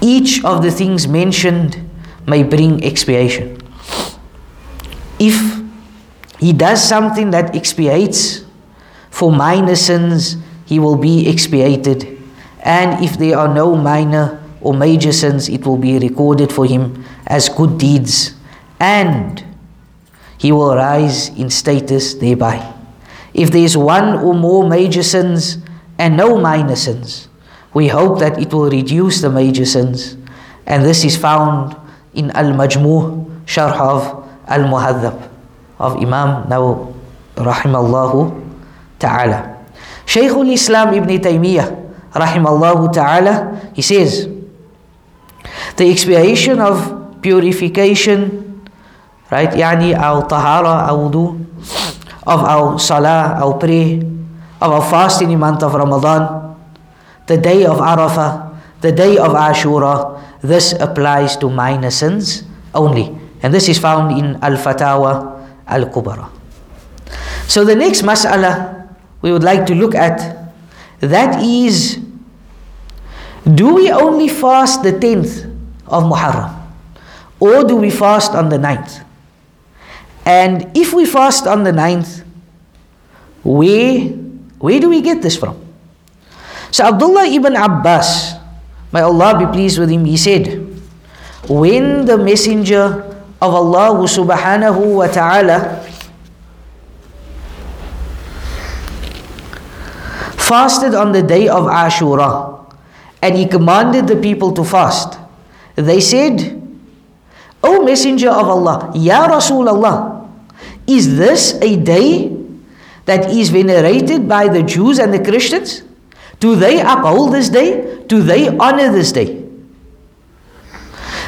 [0.00, 1.76] Each of the things mentioned
[2.26, 3.60] may bring expiation.
[5.18, 5.36] If
[6.38, 8.42] he does something that expiates
[9.10, 12.18] for minor sins, he will be expiated.
[12.64, 17.04] And if there are no minor or major sins, it will be recorded for him
[17.26, 18.32] as good deeds.
[18.80, 19.44] And
[20.38, 22.64] he will rise in status thereby.
[23.34, 25.58] If there is one or more major sins
[26.02, 27.30] and no minor sins,
[27.70, 30.18] we hope that it will reduce the major sins.
[30.66, 31.78] And this is found
[32.12, 35.14] in Al Majmu' Sharh of Al Muhadhab
[35.78, 36.90] of Imam Nawawi
[37.38, 38.34] rahimallahu
[38.98, 39.62] ta'ala.
[40.04, 41.70] Shaykhul Islam Ibn Taymiyyah
[42.10, 44.26] rahimallahu ta'ala, he says,
[45.78, 48.58] the expiation of purification,
[49.30, 51.38] right, yani our tahara, our wudu,
[52.26, 54.02] of our salah, our prayer,
[54.62, 56.54] of our fast in the month of Ramadan,
[57.26, 62.44] the day of Arafah, the day of Ashura, this applies to minor sins
[62.74, 63.18] only.
[63.42, 66.30] And this is found in Al-Fatawa Al-Kubra.
[67.48, 68.88] So the next mas'ala
[69.20, 70.50] we would like to look at,
[71.00, 71.98] that is,
[73.44, 75.44] do we only fast the 10th
[75.86, 76.62] of Muharram?
[77.40, 79.04] Or do we fast on the 9th?
[80.24, 82.22] And if we fast on the 9th,
[83.42, 84.21] where,
[84.62, 85.58] where do we get this from?
[86.70, 88.38] So Abdullah ibn Abbas,
[88.94, 90.70] may Allah be pleased with him, he said,
[91.50, 93.02] when the messenger
[93.42, 95.82] of Allah subhanahu wa ta'ala
[100.38, 102.62] fasted on the day of Ashura
[103.20, 105.18] and he commanded the people to fast.
[105.74, 106.38] They said,
[107.62, 110.28] O Messenger of Allah, Ya Rasulullah,
[110.86, 112.41] is this a day
[113.04, 115.82] that is venerated by the Jews and the Christians?
[116.40, 118.02] Do they uphold this day?
[118.06, 119.42] Do they honor this day?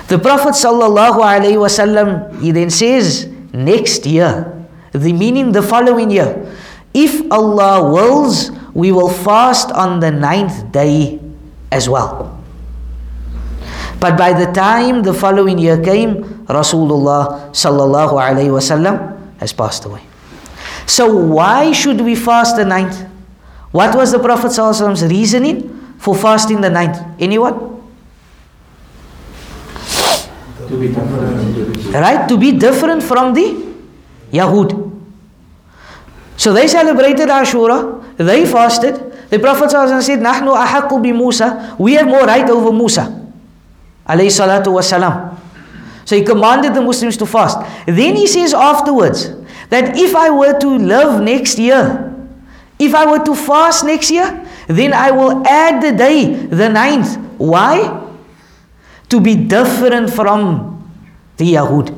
[0.09, 4.53] The Prophet wasallam he then says next year,
[4.93, 6.47] the meaning the following year,
[6.93, 11.19] if Allah wills, we will fast on the ninth day
[11.73, 12.39] as well.
[13.99, 18.13] But by the time the following year came, Rasulullah sallallahu
[18.53, 20.03] wasallam has passed away.
[20.87, 23.07] So why should we fast the ninth?
[23.73, 26.99] What was the Prophet wasallam's reasoning for fasting the ninth?
[27.19, 27.83] Anyone?
[30.69, 31.85] To be different.
[31.95, 32.29] Right?
[32.29, 33.65] To be different from the
[34.33, 34.93] Yahud.
[36.37, 38.95] So they celebrated Ashura, they fasted.
[39.31, 43.11] The Prophet said, Nahnu ahakku bi Musa, we have more right over Musa.
[44.07, 45.39] Alayhi salatu wasalam.
[46.05, 47.59] So he commanded the Muslims to fast.
[47.87, 49.31] Then he says afterwards
[49.75, 52.15] that if I were to live next year,
[52.79, 57.17] if I were to fast next year, then I will add the day, the ninth.
[57.39, 58.03] Why?
[59.09, 60.71] To be different from
[61.37, 61.91] the Yahud.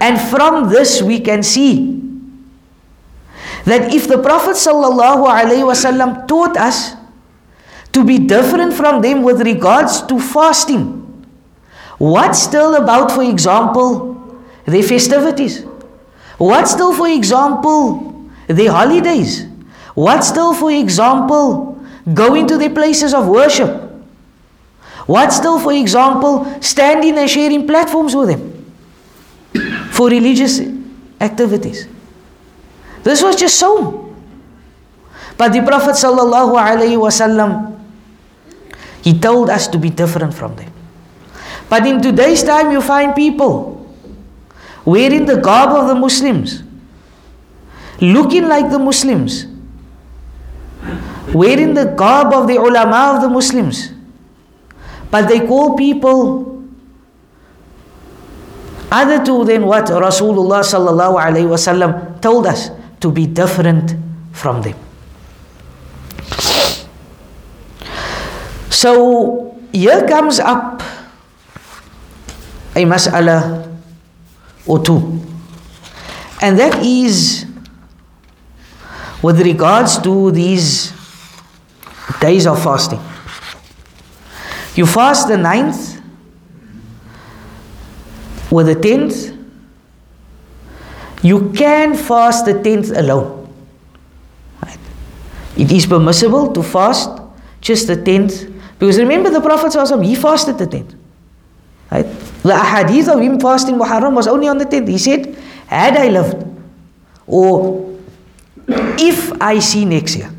[0.00, 2.02] And from this we can see
[3.64, 4.56] that if the Prophet
[6.26, 6.94] taught us
[7.92, 11.02] to be different from them with regards to fasting,
[11.98, 15.64] what still about, for example, their festivities?
[16.38, 18.14] What still, for example,
[18.46, 19.46] their holidays?
[19.94, 21.80] What still, for example,
[22.12, 23.82] going to their places of worship?
[25.06, 28.74] What still, for example, standing and sharing platforms with them
[29.90, 30.60] for religious
[31.20, 31.88] activities?
[33.02, 34.14] This was just so.
[35.38, 37.78] But the Prophet sallallahu alaihi wasallam,
[39.02, 40.72] he told us to be different from them.
[41.68, 43.75] But in today's time, you find people
[44.86, 46.62] wearing the garb of the Muslims,
[48.00, 49.46] looking like the Muslims,
[51.34, 53.90] wearing the garb of the ulama of the Muslims,
[55.10, 56.62] but they call people
[58.92, 62.70] other to than what Rasulullah sallallahu alaihi wasallam told us
[63.00, 63.98] to be different
[64.30, 64.78] from them.
[68.70, 70.80] So here comes up
[72.76, 73.65] a mas'ala
[74.66, 75.20] or two.
[76.42, 77.46] And that is
[79.22, 80.92] with regards to these
[82.20, 83.00] days of fasting.
[84.74, 86.00] You fast the ninth
[88.50, 89.32] or the tenth.
[91.22, 93.52] You can fast the tenth alone.
[94.62, 94.78] Right?
[95.56, 97.10] It is permissible to fast
[97.60, 98.52] just the tenth.
[98.78, 100.94] Because remember the Prophet he fasted the tenth.
[101.90, 102.06] Right?
[102.42, 104.88] The ahadith of him fasting Muharram was only on the tenth.
[104.88, 106.46] He said, had I lived,
[107.26, 107.98] or
[108.68, 110.30] if I see next year,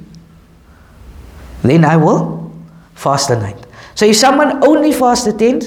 [1.63, 2.51] then I will
[2.95, 3.65] fast the ninth.
[3.95, 5.65] So if someone only fasts the tenth,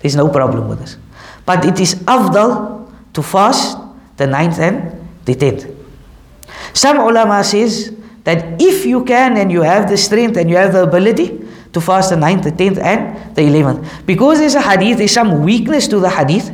[0.00, 0.96] there's no problem with this.
[1.44, 3.78] But it is afdal to fast
[4.16, 5.66] the ninth and the tenth.
[6.72, 7.94] Some ulama says
[8.24, 11.40] that if you can and you have the strength and you have the ability
[11.72, 15.44] to fast the ninth, the tenth, and the eleventh, because there's a hadith, there's some
[15.44, 16.52] weakness to the hadith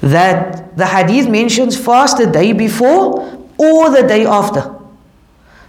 [0.00, 4.74] that the hadith mentions fast the day before or the day after.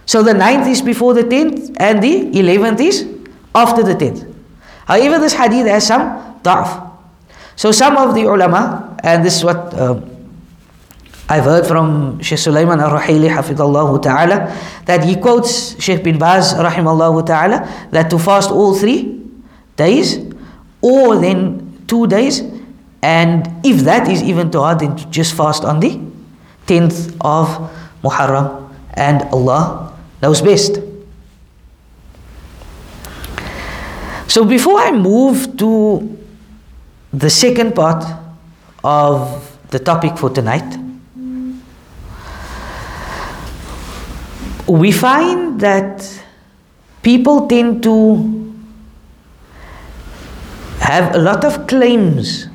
[0.04, 3.08] So the ninth is before the tenth and the eleventh is
[3.54, 4.24] after the tenth.
[4.84, 6.92] However, this hadith has some da'f.
[7.56, 10.00] So some of the ulama, and this is what uh,
[11.28, 17.26] I've heard from Shaykh Sulaiman al-Ruhaili hafidallahu ta'ala, that he quotes Shaykh bin Baz rahimallahu
[17.26, 19.20] ta'ala, that to fast all three
[19.76, 20.18] days,
[20.80, 22.42] or then two days,
[23.02, 26.00] and if that is even too hard, then to just fast on the
[26.66, 27.72] 10th of
[28.02, 30.78] Muharram, and Allah knows best.
[34.28, 36.16] So before I move to
[37.12, 38.04] the second part
[38.84, 40.85] of the topic for tonight,
[44.68, 46.22] we find that
[47.02, 48.44] people tend to
[50.80, 52.46] have a lot of claims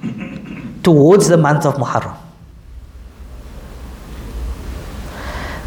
[0.84, 2.18] towards the month of Muharram.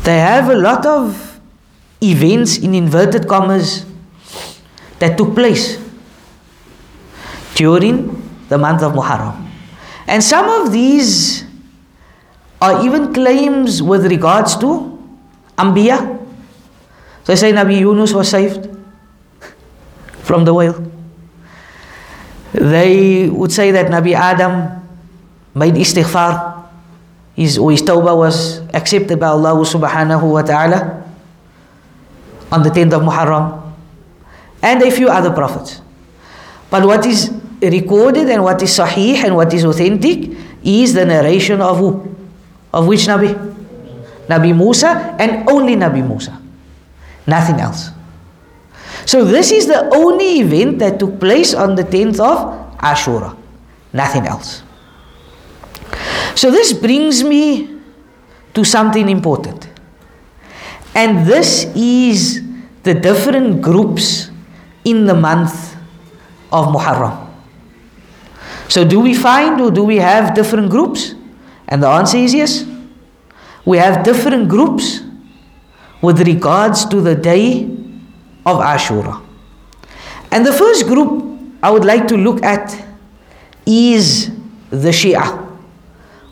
[0.05, 1.41] They have a lot of
[2.03, 3.87] events in inverted commas
[4.99, 5.79] that took place
[7.55, 9.49] during the month of Muharram.
[10.07, 11.45] And some of these
[12.61, 14.99] are even claims with regards to
[15.57, 16.14] Anbiya.
[17.25, 18.69] So they say Nabi Yunus was saved
[20.23, 20.77] from the whale.
[22.53, 24.83] They would say that Nabi Adam
[25.55, 26.63] made istighfar.
[27.35, 31.03] His, his tawbah was accepted by Allah subhanahu wa ta'ala
[32.53, 33.73] on the 10th of Muharram.
[34.63, 35.81] And a few other prophets.
[36.71, 40.31] But what is recorded and what is sahih and what is authentic
[40.63, 42.15] is the narration of who?
[42.73, 43.33] Of which Nabi?
[44.29, 46.44] Nabi Musa and only Nabi Musa.
[47.27, 47.91] Nothing else.
[49.07, 53.37] So this is the only event that took place on the 10th of Ashura.
[53.93, 54.63] Nothing else.
[56.35, 57.81] So this brings me
[58.55, 59.69] to something important.
[60.95, 62.43] And this is
[62.83, 64.31] the different groups
[64.85, 65.77] in the month
[66.53, 67.25] of Muharram.
[68.69, 71.15] So, do we find or do we have different groups?
[71.69, 72.65] And the answer is yes.
[73.65, 75.01] We have different groups
[76.05, 77.65] with regards to the day
[78.45, 79.23] of Ashura.
[80.31, 81.25] And the first group
[81.63, 82.77] I would like to look at
[83.65, 84.31] is
[84.69, 85.41] the Shia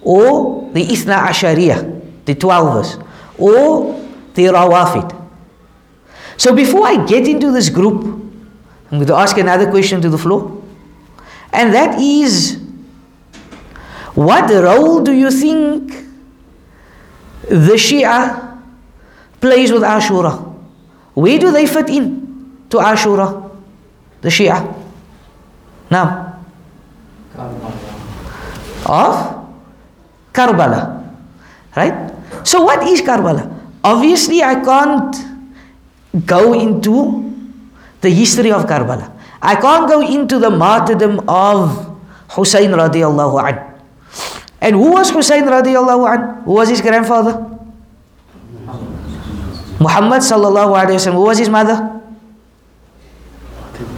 [0.02, 3.02] or the Ithna Ashariya, the Twelvers,
[3.38, 3.98] or
[4.34, 5.08] the Rawafid.
[6.36, 10.18] So before I get into this group, I'm going to ask another question to the
[10.18, 10.62] floor.
[11.52, 12.60] And that is
[14.14, 15.92] what role do you think
[17.48, 18.51] the Shia
[19.42, 20.32] plays with Ashura?
[21.14, 23.50] Where do they fit in to Ashura?
[24.22, 24.62] The Shia.
[25.90, 26.38] Now,
[28.86, 29.14] of
[30.32, 31.04] Karbala.
[31.76, 32.12] Right?
[32.44, 33.52] So, what is Karbala?
[33.84, 35.16] Obviously, I can't
[36.24, 37.28] go into
[38.00, 39.10] the history of Karbala.
[39.42, 41.98] I can't go into the martyrdom of
[42.30, 43.68] Hussein radiallahu anhu.
[44.60, 46.44] And who was Hussein radiallahu anhu?
[46.44, 47.51] Who was his grandfather?
[49.82, 51.18] Muhammad sallallahu alayhi wasallam.
[51.18, 51.76] Who was his mother?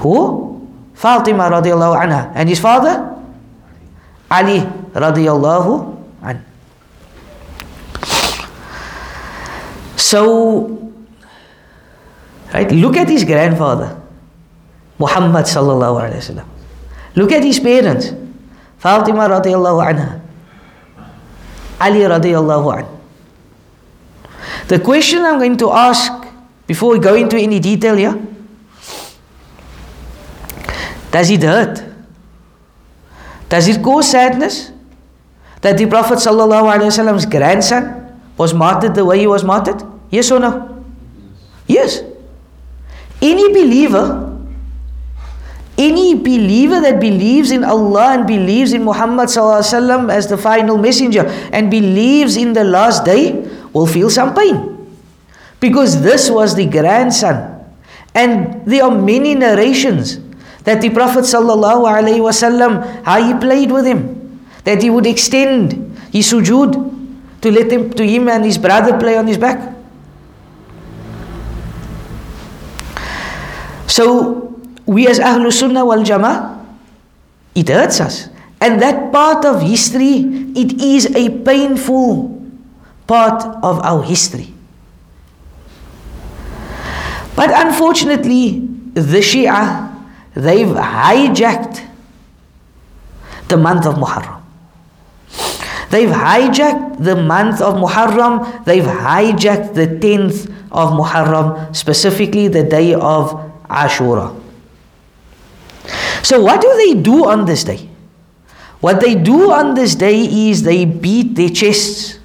[0.00, 0.16] Who?
[0.96, 2.32] Fatima radiallahu anha.
[2.32, 3.12] And his father?
[4.30, 4.64] Ali
[4.96, 5.92] radiallahu
[6.24, 6.42] anhu.
[9.96, 10.20] So,
[12.52, 13.98] right, look at his grandfather,
[14.98, 16.46] Muhammad sallallahu alayhi wasallam.
[17.16, 18.14] Look at his parents,
[18.78, 20.20] Fatima radiallahu anha,
[21.80, 22.93] Ali radiallahu anhu.
[24.68, 26.10] The question I'm going to ask
[26.66, 28.18] before we go into any detail here
[31.10, 31.80] does it hurt?
[33.48, 34.72] Does it cause sadness
[35.60, 39.80] that the Prophet Wasallam's grandson was martyred the way he was martyred?
[40.10, 40.84] Yes or no?
[41.68, 42.02] Yes.
[43.22, 44.36] Any believer,
[45.78, 51.70] any believer that believes in Allah and believes in Muhammad as the final messenger and
[51.70, 54.80] believes in the last day will feel some pain.
[55.60, 57.50] Because this was the grandson.
[58.14, 60.20] And there are many narrations
[60.62, 66.72] that the Prophet wasallam how he played with him, that he would extend his sujood
[67.42, 69.74] to let him to him and his brother play on his back.
[73.86, 76.64] So we as Ahlul Sunnah wal Jama'ah,
[77.54, 78.28] it hurts us.
[78.60, 80.24] And that part of history,
[80.56, 82.33] it is a painful
[83.06, 84.52] part of our history.
[87.36, 88.60] But unfortunately,
[88.94, 89.94] the Shia
[90.34, 91.86] They've hijacked
[93.46, 94.42] the month of Muharram.
[95.90, 98.64] They've hijacked the month of Muharram.
[98.64, 103.30] They've hijacked the 10th of Muharram, specifically the day of
[103.70, 104.40] Ashura.
[106.24, 107.88] So, what do they do on this day?
[108.80, 112.18] What they do on this day is they beat their chests,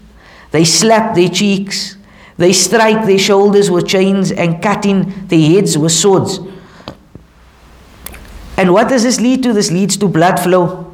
[0.52, 1.98] they slap their cheeks,
[2.38, 6.40] they strike their shoulders with chains and cut in their heads with swords.
[8.58, 9.54] And what does this lead to?
[9.54, 10.86] This leads to blood flow.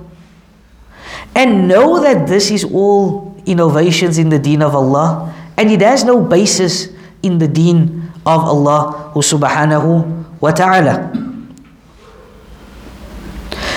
[1.33, 6.03] And know that this is all innovations in the deen of Allah and it has
[6.03, 6.89] no basis
[7.23, 11.11] in the deen of Allah subhanahu wa ta'ala.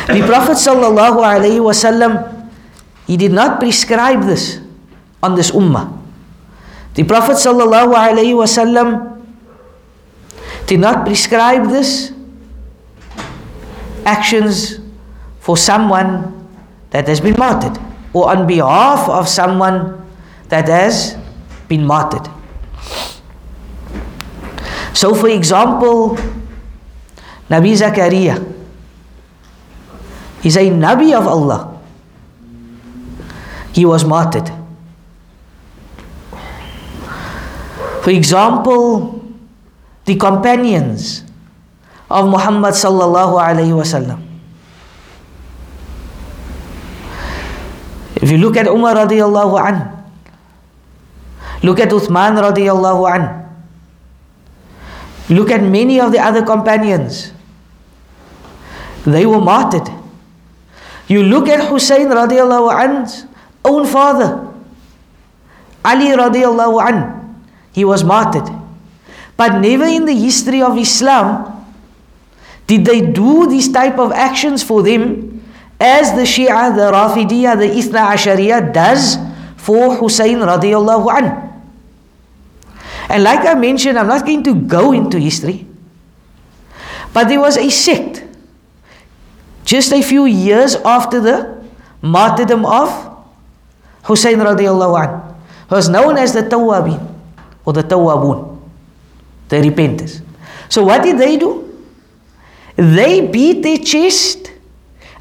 [0.09, 2.49] The Prophet sallallahu alaihi wasallam
[3.07, 4.61] he did not prescribe this
[5.23, 5.93] on this ummah.
[6.95, 9.23] The Prophet wasallam
[10.67, 12.13] did not prescribe this
[14.05, 14.81] actions
[15.41, 16.35] for someone
[16.91, 17.79] that has been martyred
[18.13, 19.95] or on behalf of someone
[20.49, 21.17] that has
[21.69, 22.27] been martyred.
[24.93, 26.17] So, for example,
[27.49, 28.37] Nabi Zakaria
[30.43, 31.79] is a Nabi of Allah.
[33.73, 34.58] He was martyred.
[38.03, 39.23] For example,
[40.05, 41.25] the companions
[42.11, 44.25] of Muhammad sallallahu alayhi wasallam.
[48.17, 49.77] If you look at Umar radiallahu an,
[51.63, 53.23] look at Uthman radiallahu an,
[55.29, 57.33] look at many of the other companions,
[59.05, 59.87] they were martyred.
[61.07, 63.25] You look at Hussein radiallahu an's
[63.65, 64.49] own father,
[65.85, 67.18] Ali radiallahu an,
[67.73, 68.49] he was martyred.
[69.37, 71.55] But never in the history of Islam
[72.67, 75.41] did they do these type of actions for them
[75.81, 79.17] as the Shia, the Rafidiyah, the Ithna Ashariya does
[79.57, 81.45] for Hussein radiallahu anhu?
[83.09, 85.67] And like I mentioned, I'm not going to go into history,
[87.15, 88.23] but there was a sect
[89.65, 91.65] just a few years after the
[92.03, 92.91] martyrdom of
[94.03, 95.37] Hussein radiallahu anh,
[95.71, 97.18] was known as the Tawwabin
[97.69, 98.59] or the Tawwabun,
[99.51, 100.23] the repenters.
[100.71, 101.69] So what did they do?
[102.77, 104.51] They beat their chest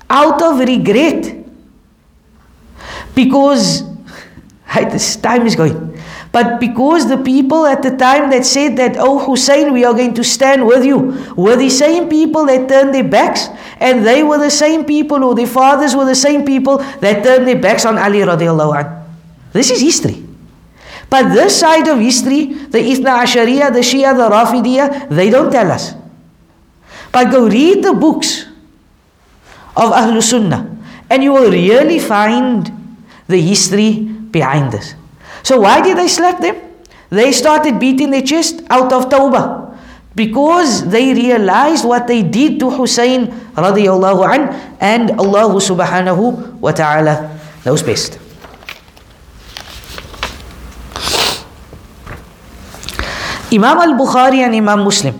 [0.10, 1.43] out of regret
[3.14, 3.84] because
[4.74, 6.00] this time is going.
[6.32, 10.14] But because the people at the time that said that, oh Hussein, we are going
[10.14, 13.50] to stand with you, were the same people that turned their backs,
[13.82, 17.45] and they were the same people, or their fathers were the same people that turned
[17.45, 19.04] their backs on Ali radiallahu anh.
[19.52, 20.27] This is history.
[21.10, 25.72] But this side of history, the Ithna Ashariya, the Shia, the Rafidiya, they don't tell
[25.72, 25.93] us.
[27.12, 28.45] But go read the books
[29.76, 30.78] of Ahlul Sunnah,
[31.10, 32.72] and you will really find
[33.28, 34.95] the history behind this.
[35.43, 36.58] So why did they slap them?
[37.10, 39.66] They started beating their chest out of tawbah.
[40.14, 44.41] Because they realized what they did to Hussein radiallahu an
[44.82, 48.18] and Allah subhanahu wa ta'ala knows best.
[53.52, 55.20] Imam al-Bukhari and Imam Muslim,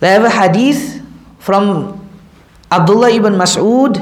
[0.00, 1.02] they have a hadith
[1.38, 2.00] from
[2.70, 3.98] Abdullah ibn Mas'ud,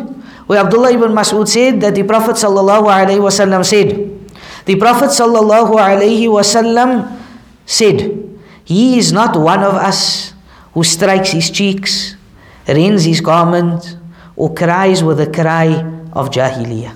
[0.47, 3.89] where Abdullah ibn Mas'ud said that the Prophet wasallam said,
[4.67, 7.19] the Prophet wasallam
[7.65, 8.23] said,
[8.65, 10.33] He is not one of us
[10.75, 12.17] who strikes his cheeks,
[12.69, 13.97] rends his garment,
[14.37, 15.69] or cries with a cry
[16.13, 16.95] of jahiliyyah.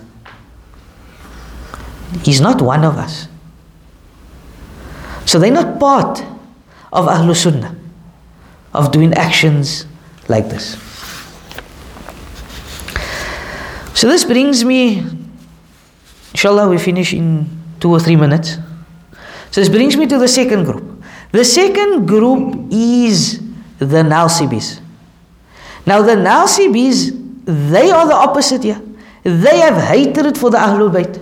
[2.23, 3.30] He's not one of us.
[5.27, 6.21] So they're not part
[6.93, 7.77] of Ahlul Sunnah,
[8.75, 9.87] of doing actions
[10.29, 10.77] like this.
[13.95, 15.05] So this brings me,
[16.31, 17.49] inshallah, we finish in
[17.81, 18.57] two or three minutes.
[19.51, 21.03] So this brings me to the second group.
[21.33, 23.41] The second group is
[23.79, 24.81] the Nasibis.
[25.87, 27.11] Now the Nasibis,
[27.45, 28.81] they are the opposite here.
[29.23, 31.21] They have hatred for the Ahlul Bayt.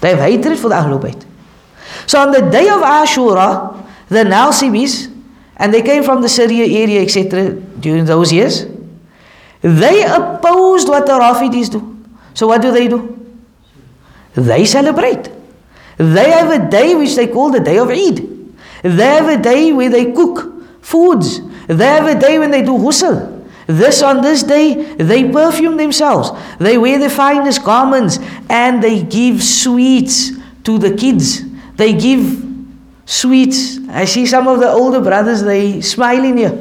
[0.00, 1.24] They have hatred for the Ahlul Bayt.
[2.06, 5.10] So on the day of Ashura, the Nasibis,
[5.56, 8.66] and they came from the Syria area, etc., during those years,
[9.60, 12.04] they opposed what the Rafidis do.
[12.34, 13.10] So what do they do?
[14.34, 15.30] They celebrate.
[15.96, 18.28] They have a day which they call the day of Eid.
[18.82, 20.52] They have a day where they cook
[20.82, 21.40] foods.
[21.66, 23.30] They have a day when they do ghusl.
[23.66, 26.30] This on this day, they perfume themselves.
[26.58, 28.18] They wear the finest garments
[28.50, 30.32] and they give sweets
[30.64, 31.42] to the kids.
[31.76, 32.42] They give
[33.06, 33.78] sweets.
[33.88, 36.54] I see some of the older brothers, they smiling here.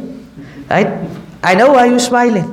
[0.70, 1.10] Right?
[1.44, 2.50] I know why you're smiling.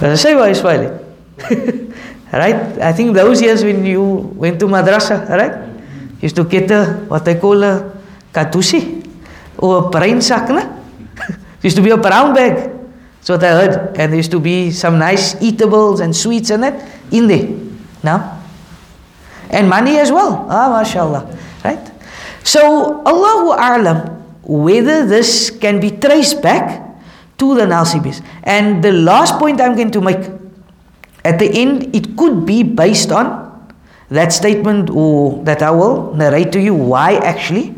[0.00, 0.98] I say why you're smiling.
[2.32, 2.78] right?
[2.78, 4.02] I think those years when you
[4.36, 5.64] went to madrasa, right?
[6.20, 7.92] Used to get a, what they call a
[8.32, 9.06] katusi
[9.58, 10.68] or a brain sack, na?
[11.62, 12.70] used to be a brown bag.
[13.18, 13.96] That's what I heard.
[13.96, 16.74] And there used to be some nice eatables and sweets in it
[17.10, 17.48] in there.
[18.02, 18.43] Now,
[19.50, 20.46] and money as well.
[20.48, 21.36] Ah, mashallah.
[21.64, 21.90] Right?
[22.42, 26.84] So, Allahu A'lam, whether this can be traced back
[27.38, 28.22] to the Nasibis.
[28.44, 30.18] And the last point I'm going to make
[31.24, 33.42] at the end, it could be based on
[34.10, 37.74] that statement or that I will narrate to you why actually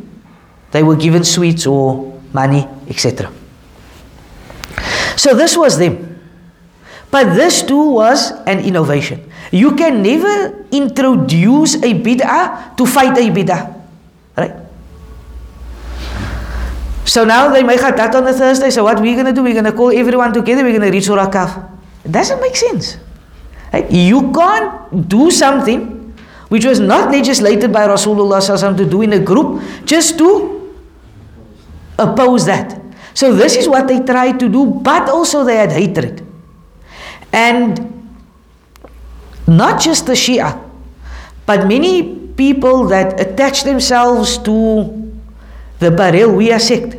[0.73, 3.33] they were given sweets or money, etc.
[5.17, 6.16] So this was them.
[7.17, 9.25] But this too was an innovation.
[9.49, 13.73] You can never introduce a bid'ah to fight a bid'ah.
[14.37, 14.53] Right?
[17.07, 18.69] So now they make that on a Thursday.
[18.69, 20.91] So what we're going to do, we're going to call everyone together, we're going to
[20.91, 21.57] read Surah Kahf.
[22.05, 22.99] It doesn't make sense.
[23.73, 23.91] Right?
[23.91, 26.13] You can't do something
[26.49, 28.45] which was not legislated by Rasulullah
[28.77, 30.71] to do in a group just to
[31.99, 32.79] oppose that.
[33.15, 36.26] So this is what they tried to do, but also they had hatred.
[37.37, 37.77] And
[39.47, 40.57] not just the Shia,
[41.45, 44.89] but many people that attach themselves to
[45.79, 46.97] the Barelwiya sect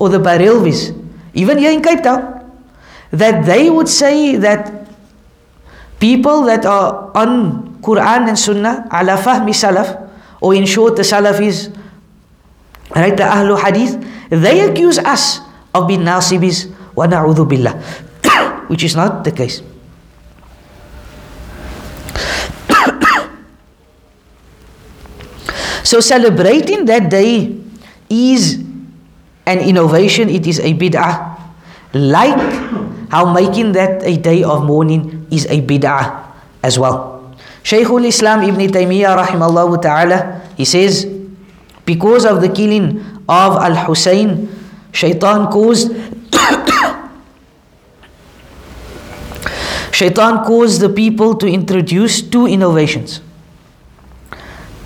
[0.00, 0.96] or the Barelvis,
[1.34, 2.32] even here in Cape Town,
[3.12, 4.88] that they would say that
[6.00, 10.00] people that are on Quran and Sunnah, ala fahmi salaf,
[10.40, 11.68] or in short, the Salafis,
[12.96, 15.40] right, the Ahlul Hadith, they accuse us
[15.74, 17.76] of being nasibis wa na'udhu billah,
[18.72, 19.60] which is not the case.
[25.94, 27.54] So celebrating that day
[28.10, 28.58] is
[29.46, 31.38] an innovation, it is a bid'ah.
[31.94, 32.34] Like
[33.14, 36.26] how making that a day of mourning is a bid'ah
[36.66, 37.22] as well.
[37.62, 41.06] Shaykhul Islam Ibn Taymiyyah rahimallahu ta'ala, he says,
[41.86, 42.98] because of the killing
[43.30, 44.50] of Al-Hussein,
[44.90, 45.94] shaitan caused
[49.94, 53.22] Shaitan caused the people to introduce two innovations.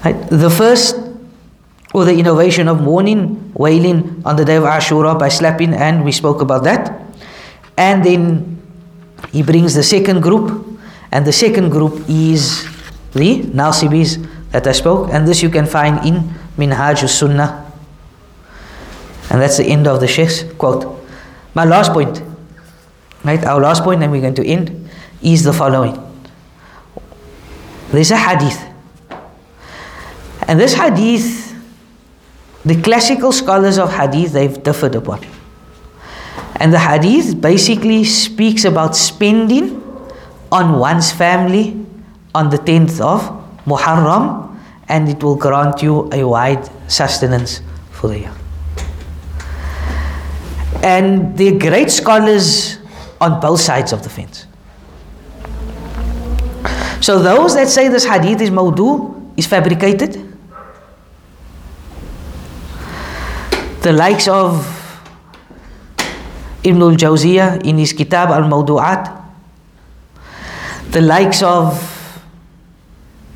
[0.04, 0.14] Right?
[0.30, 0.96] The first,
[1.94, 6.04] or the innovation of mourning, wailing on the day of Ashura ah, by slapping, and
[6.04, 7.02] we spoke about that.
[7.76, 8.60] And then
[9.32, 10.78] he brings the second group,
[11.10, 12.64] and the second group is
[13.12, 17.64] the Nasibis that I spoke, and this you can find in Minhaj Sunnah.
[19.30, 20.98] And that's the end of the Sheikh's quote.
[21.54, 22.22] My last point,
[23.24, 23.42] right?
[23.44, 24.88] Our last point, and we're going to end,
[25.22, 25.98] is the following.
[27.90, 28.67] There's a hadith.
[30.48, 31.54] And this hadith,
[32.64, 35.20] the classical scholars of hadith, they've differed upon.
[36.56, 39.84] And the hadith basically speaks about spending
[40.50, 41.86] on one's family
[42.34, 43.20] on the 10th of
[43.66, 48.32] Muharram, and it will grant you a wide sustenance for the year.
[50.82, 52.78] And they're great scholars
[53.20, 54.46] on both sides of the fence.
[57.04, 60.27] So those that say this hadith is mawdu, is fabricated,
[63.88, 64.52] the likes of
[66.62, 69.08] Ibn al-Jawziyah in his kitab al-Mawdu'at,
[70.90, 71.72] the likes of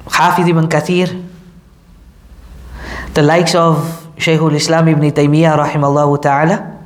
[0.04, 1.08] Hafid ibn Kathir,
[3.14, 6.76] the likes of Shaykh al-Islam ibn Taymiyyah rahimallahu ta'ala,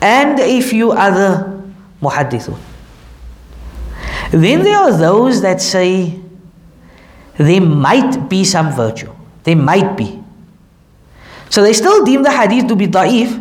[0.00, 1.60] and a few other
[2.00, 2.60] muhaddithun.
[4.30, 6.20] Then there are those that say
[7.36, 9.10] there might be some virtue.
[9.42, 10.19] There might be.
[11.50, 13.36] So they still deem the hadith to be da'if,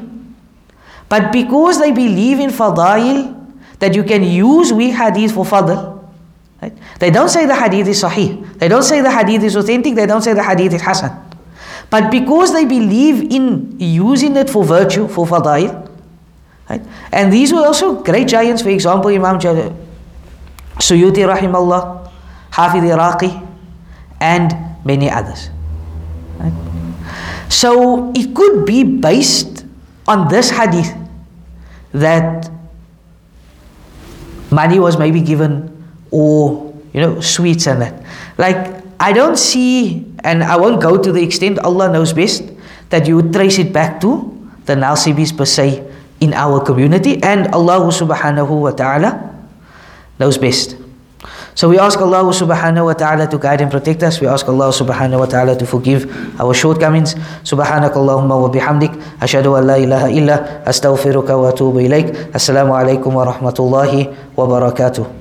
[1.07, 3.35] but because they believe in fadail,
[3.79, 6.03] that you can use weak hadith for fadl,
[6.61, 6.73] right?
[6.99, 8.59] they don't say the hadith is sahih.
[8.59, 9.95] They don't say the hadith is authentic.
[9.95, 11.11] They don't say the hadith is hasan.
[11.89, 15.89] But because they believe in using it for virtue, for fadail,
[16.69, 16.81] right?
[17.11, 19.75] and these were also great giants, for example, Imam Jal-
[20.77, 22.11] Suyuti rahimallah,
[22.51, 23.41] Hafid Iraqi,
[24.19, 24.53] and
[24.85, 25.49] many others.
[26.37, 26.53] Right?
[27.49, 29.65] So it could be based
[30.07, 30.93] on this hadith
[31.93, 32.49] that
[34.51, 35.69] money was maybe given
[36.11, 38.01] or you know sweets and that.
[38.37, 42.45] Like I don't see and I won't go to the extent Allah knows best
[42.89, 44.29] that you would trace it back to
[44.65, 45.85] the Nasibis per se
[46.19, 49.29] in our community and Allah subhanahu wa ta'ala
[50.19, 50.78] knows best.
[51.55, 54.21] So we ask Allah subhanahu wa ta'ala to guide and protect us.
[54.21, 56.07] We ask Allah subhanahu wa ta'ala to forgive
[56.39, 57.15] our shortcomings.
[57.43, 58.95] Subhanak Allahumma wa bihamdik.
[59.19, 62.31] Ashadu an la ilaha illa astaghfiruka wa atubu ilaik.
[62.31, 65.18] Assalamu alaikum wa rahmatullahi wa barakatuh.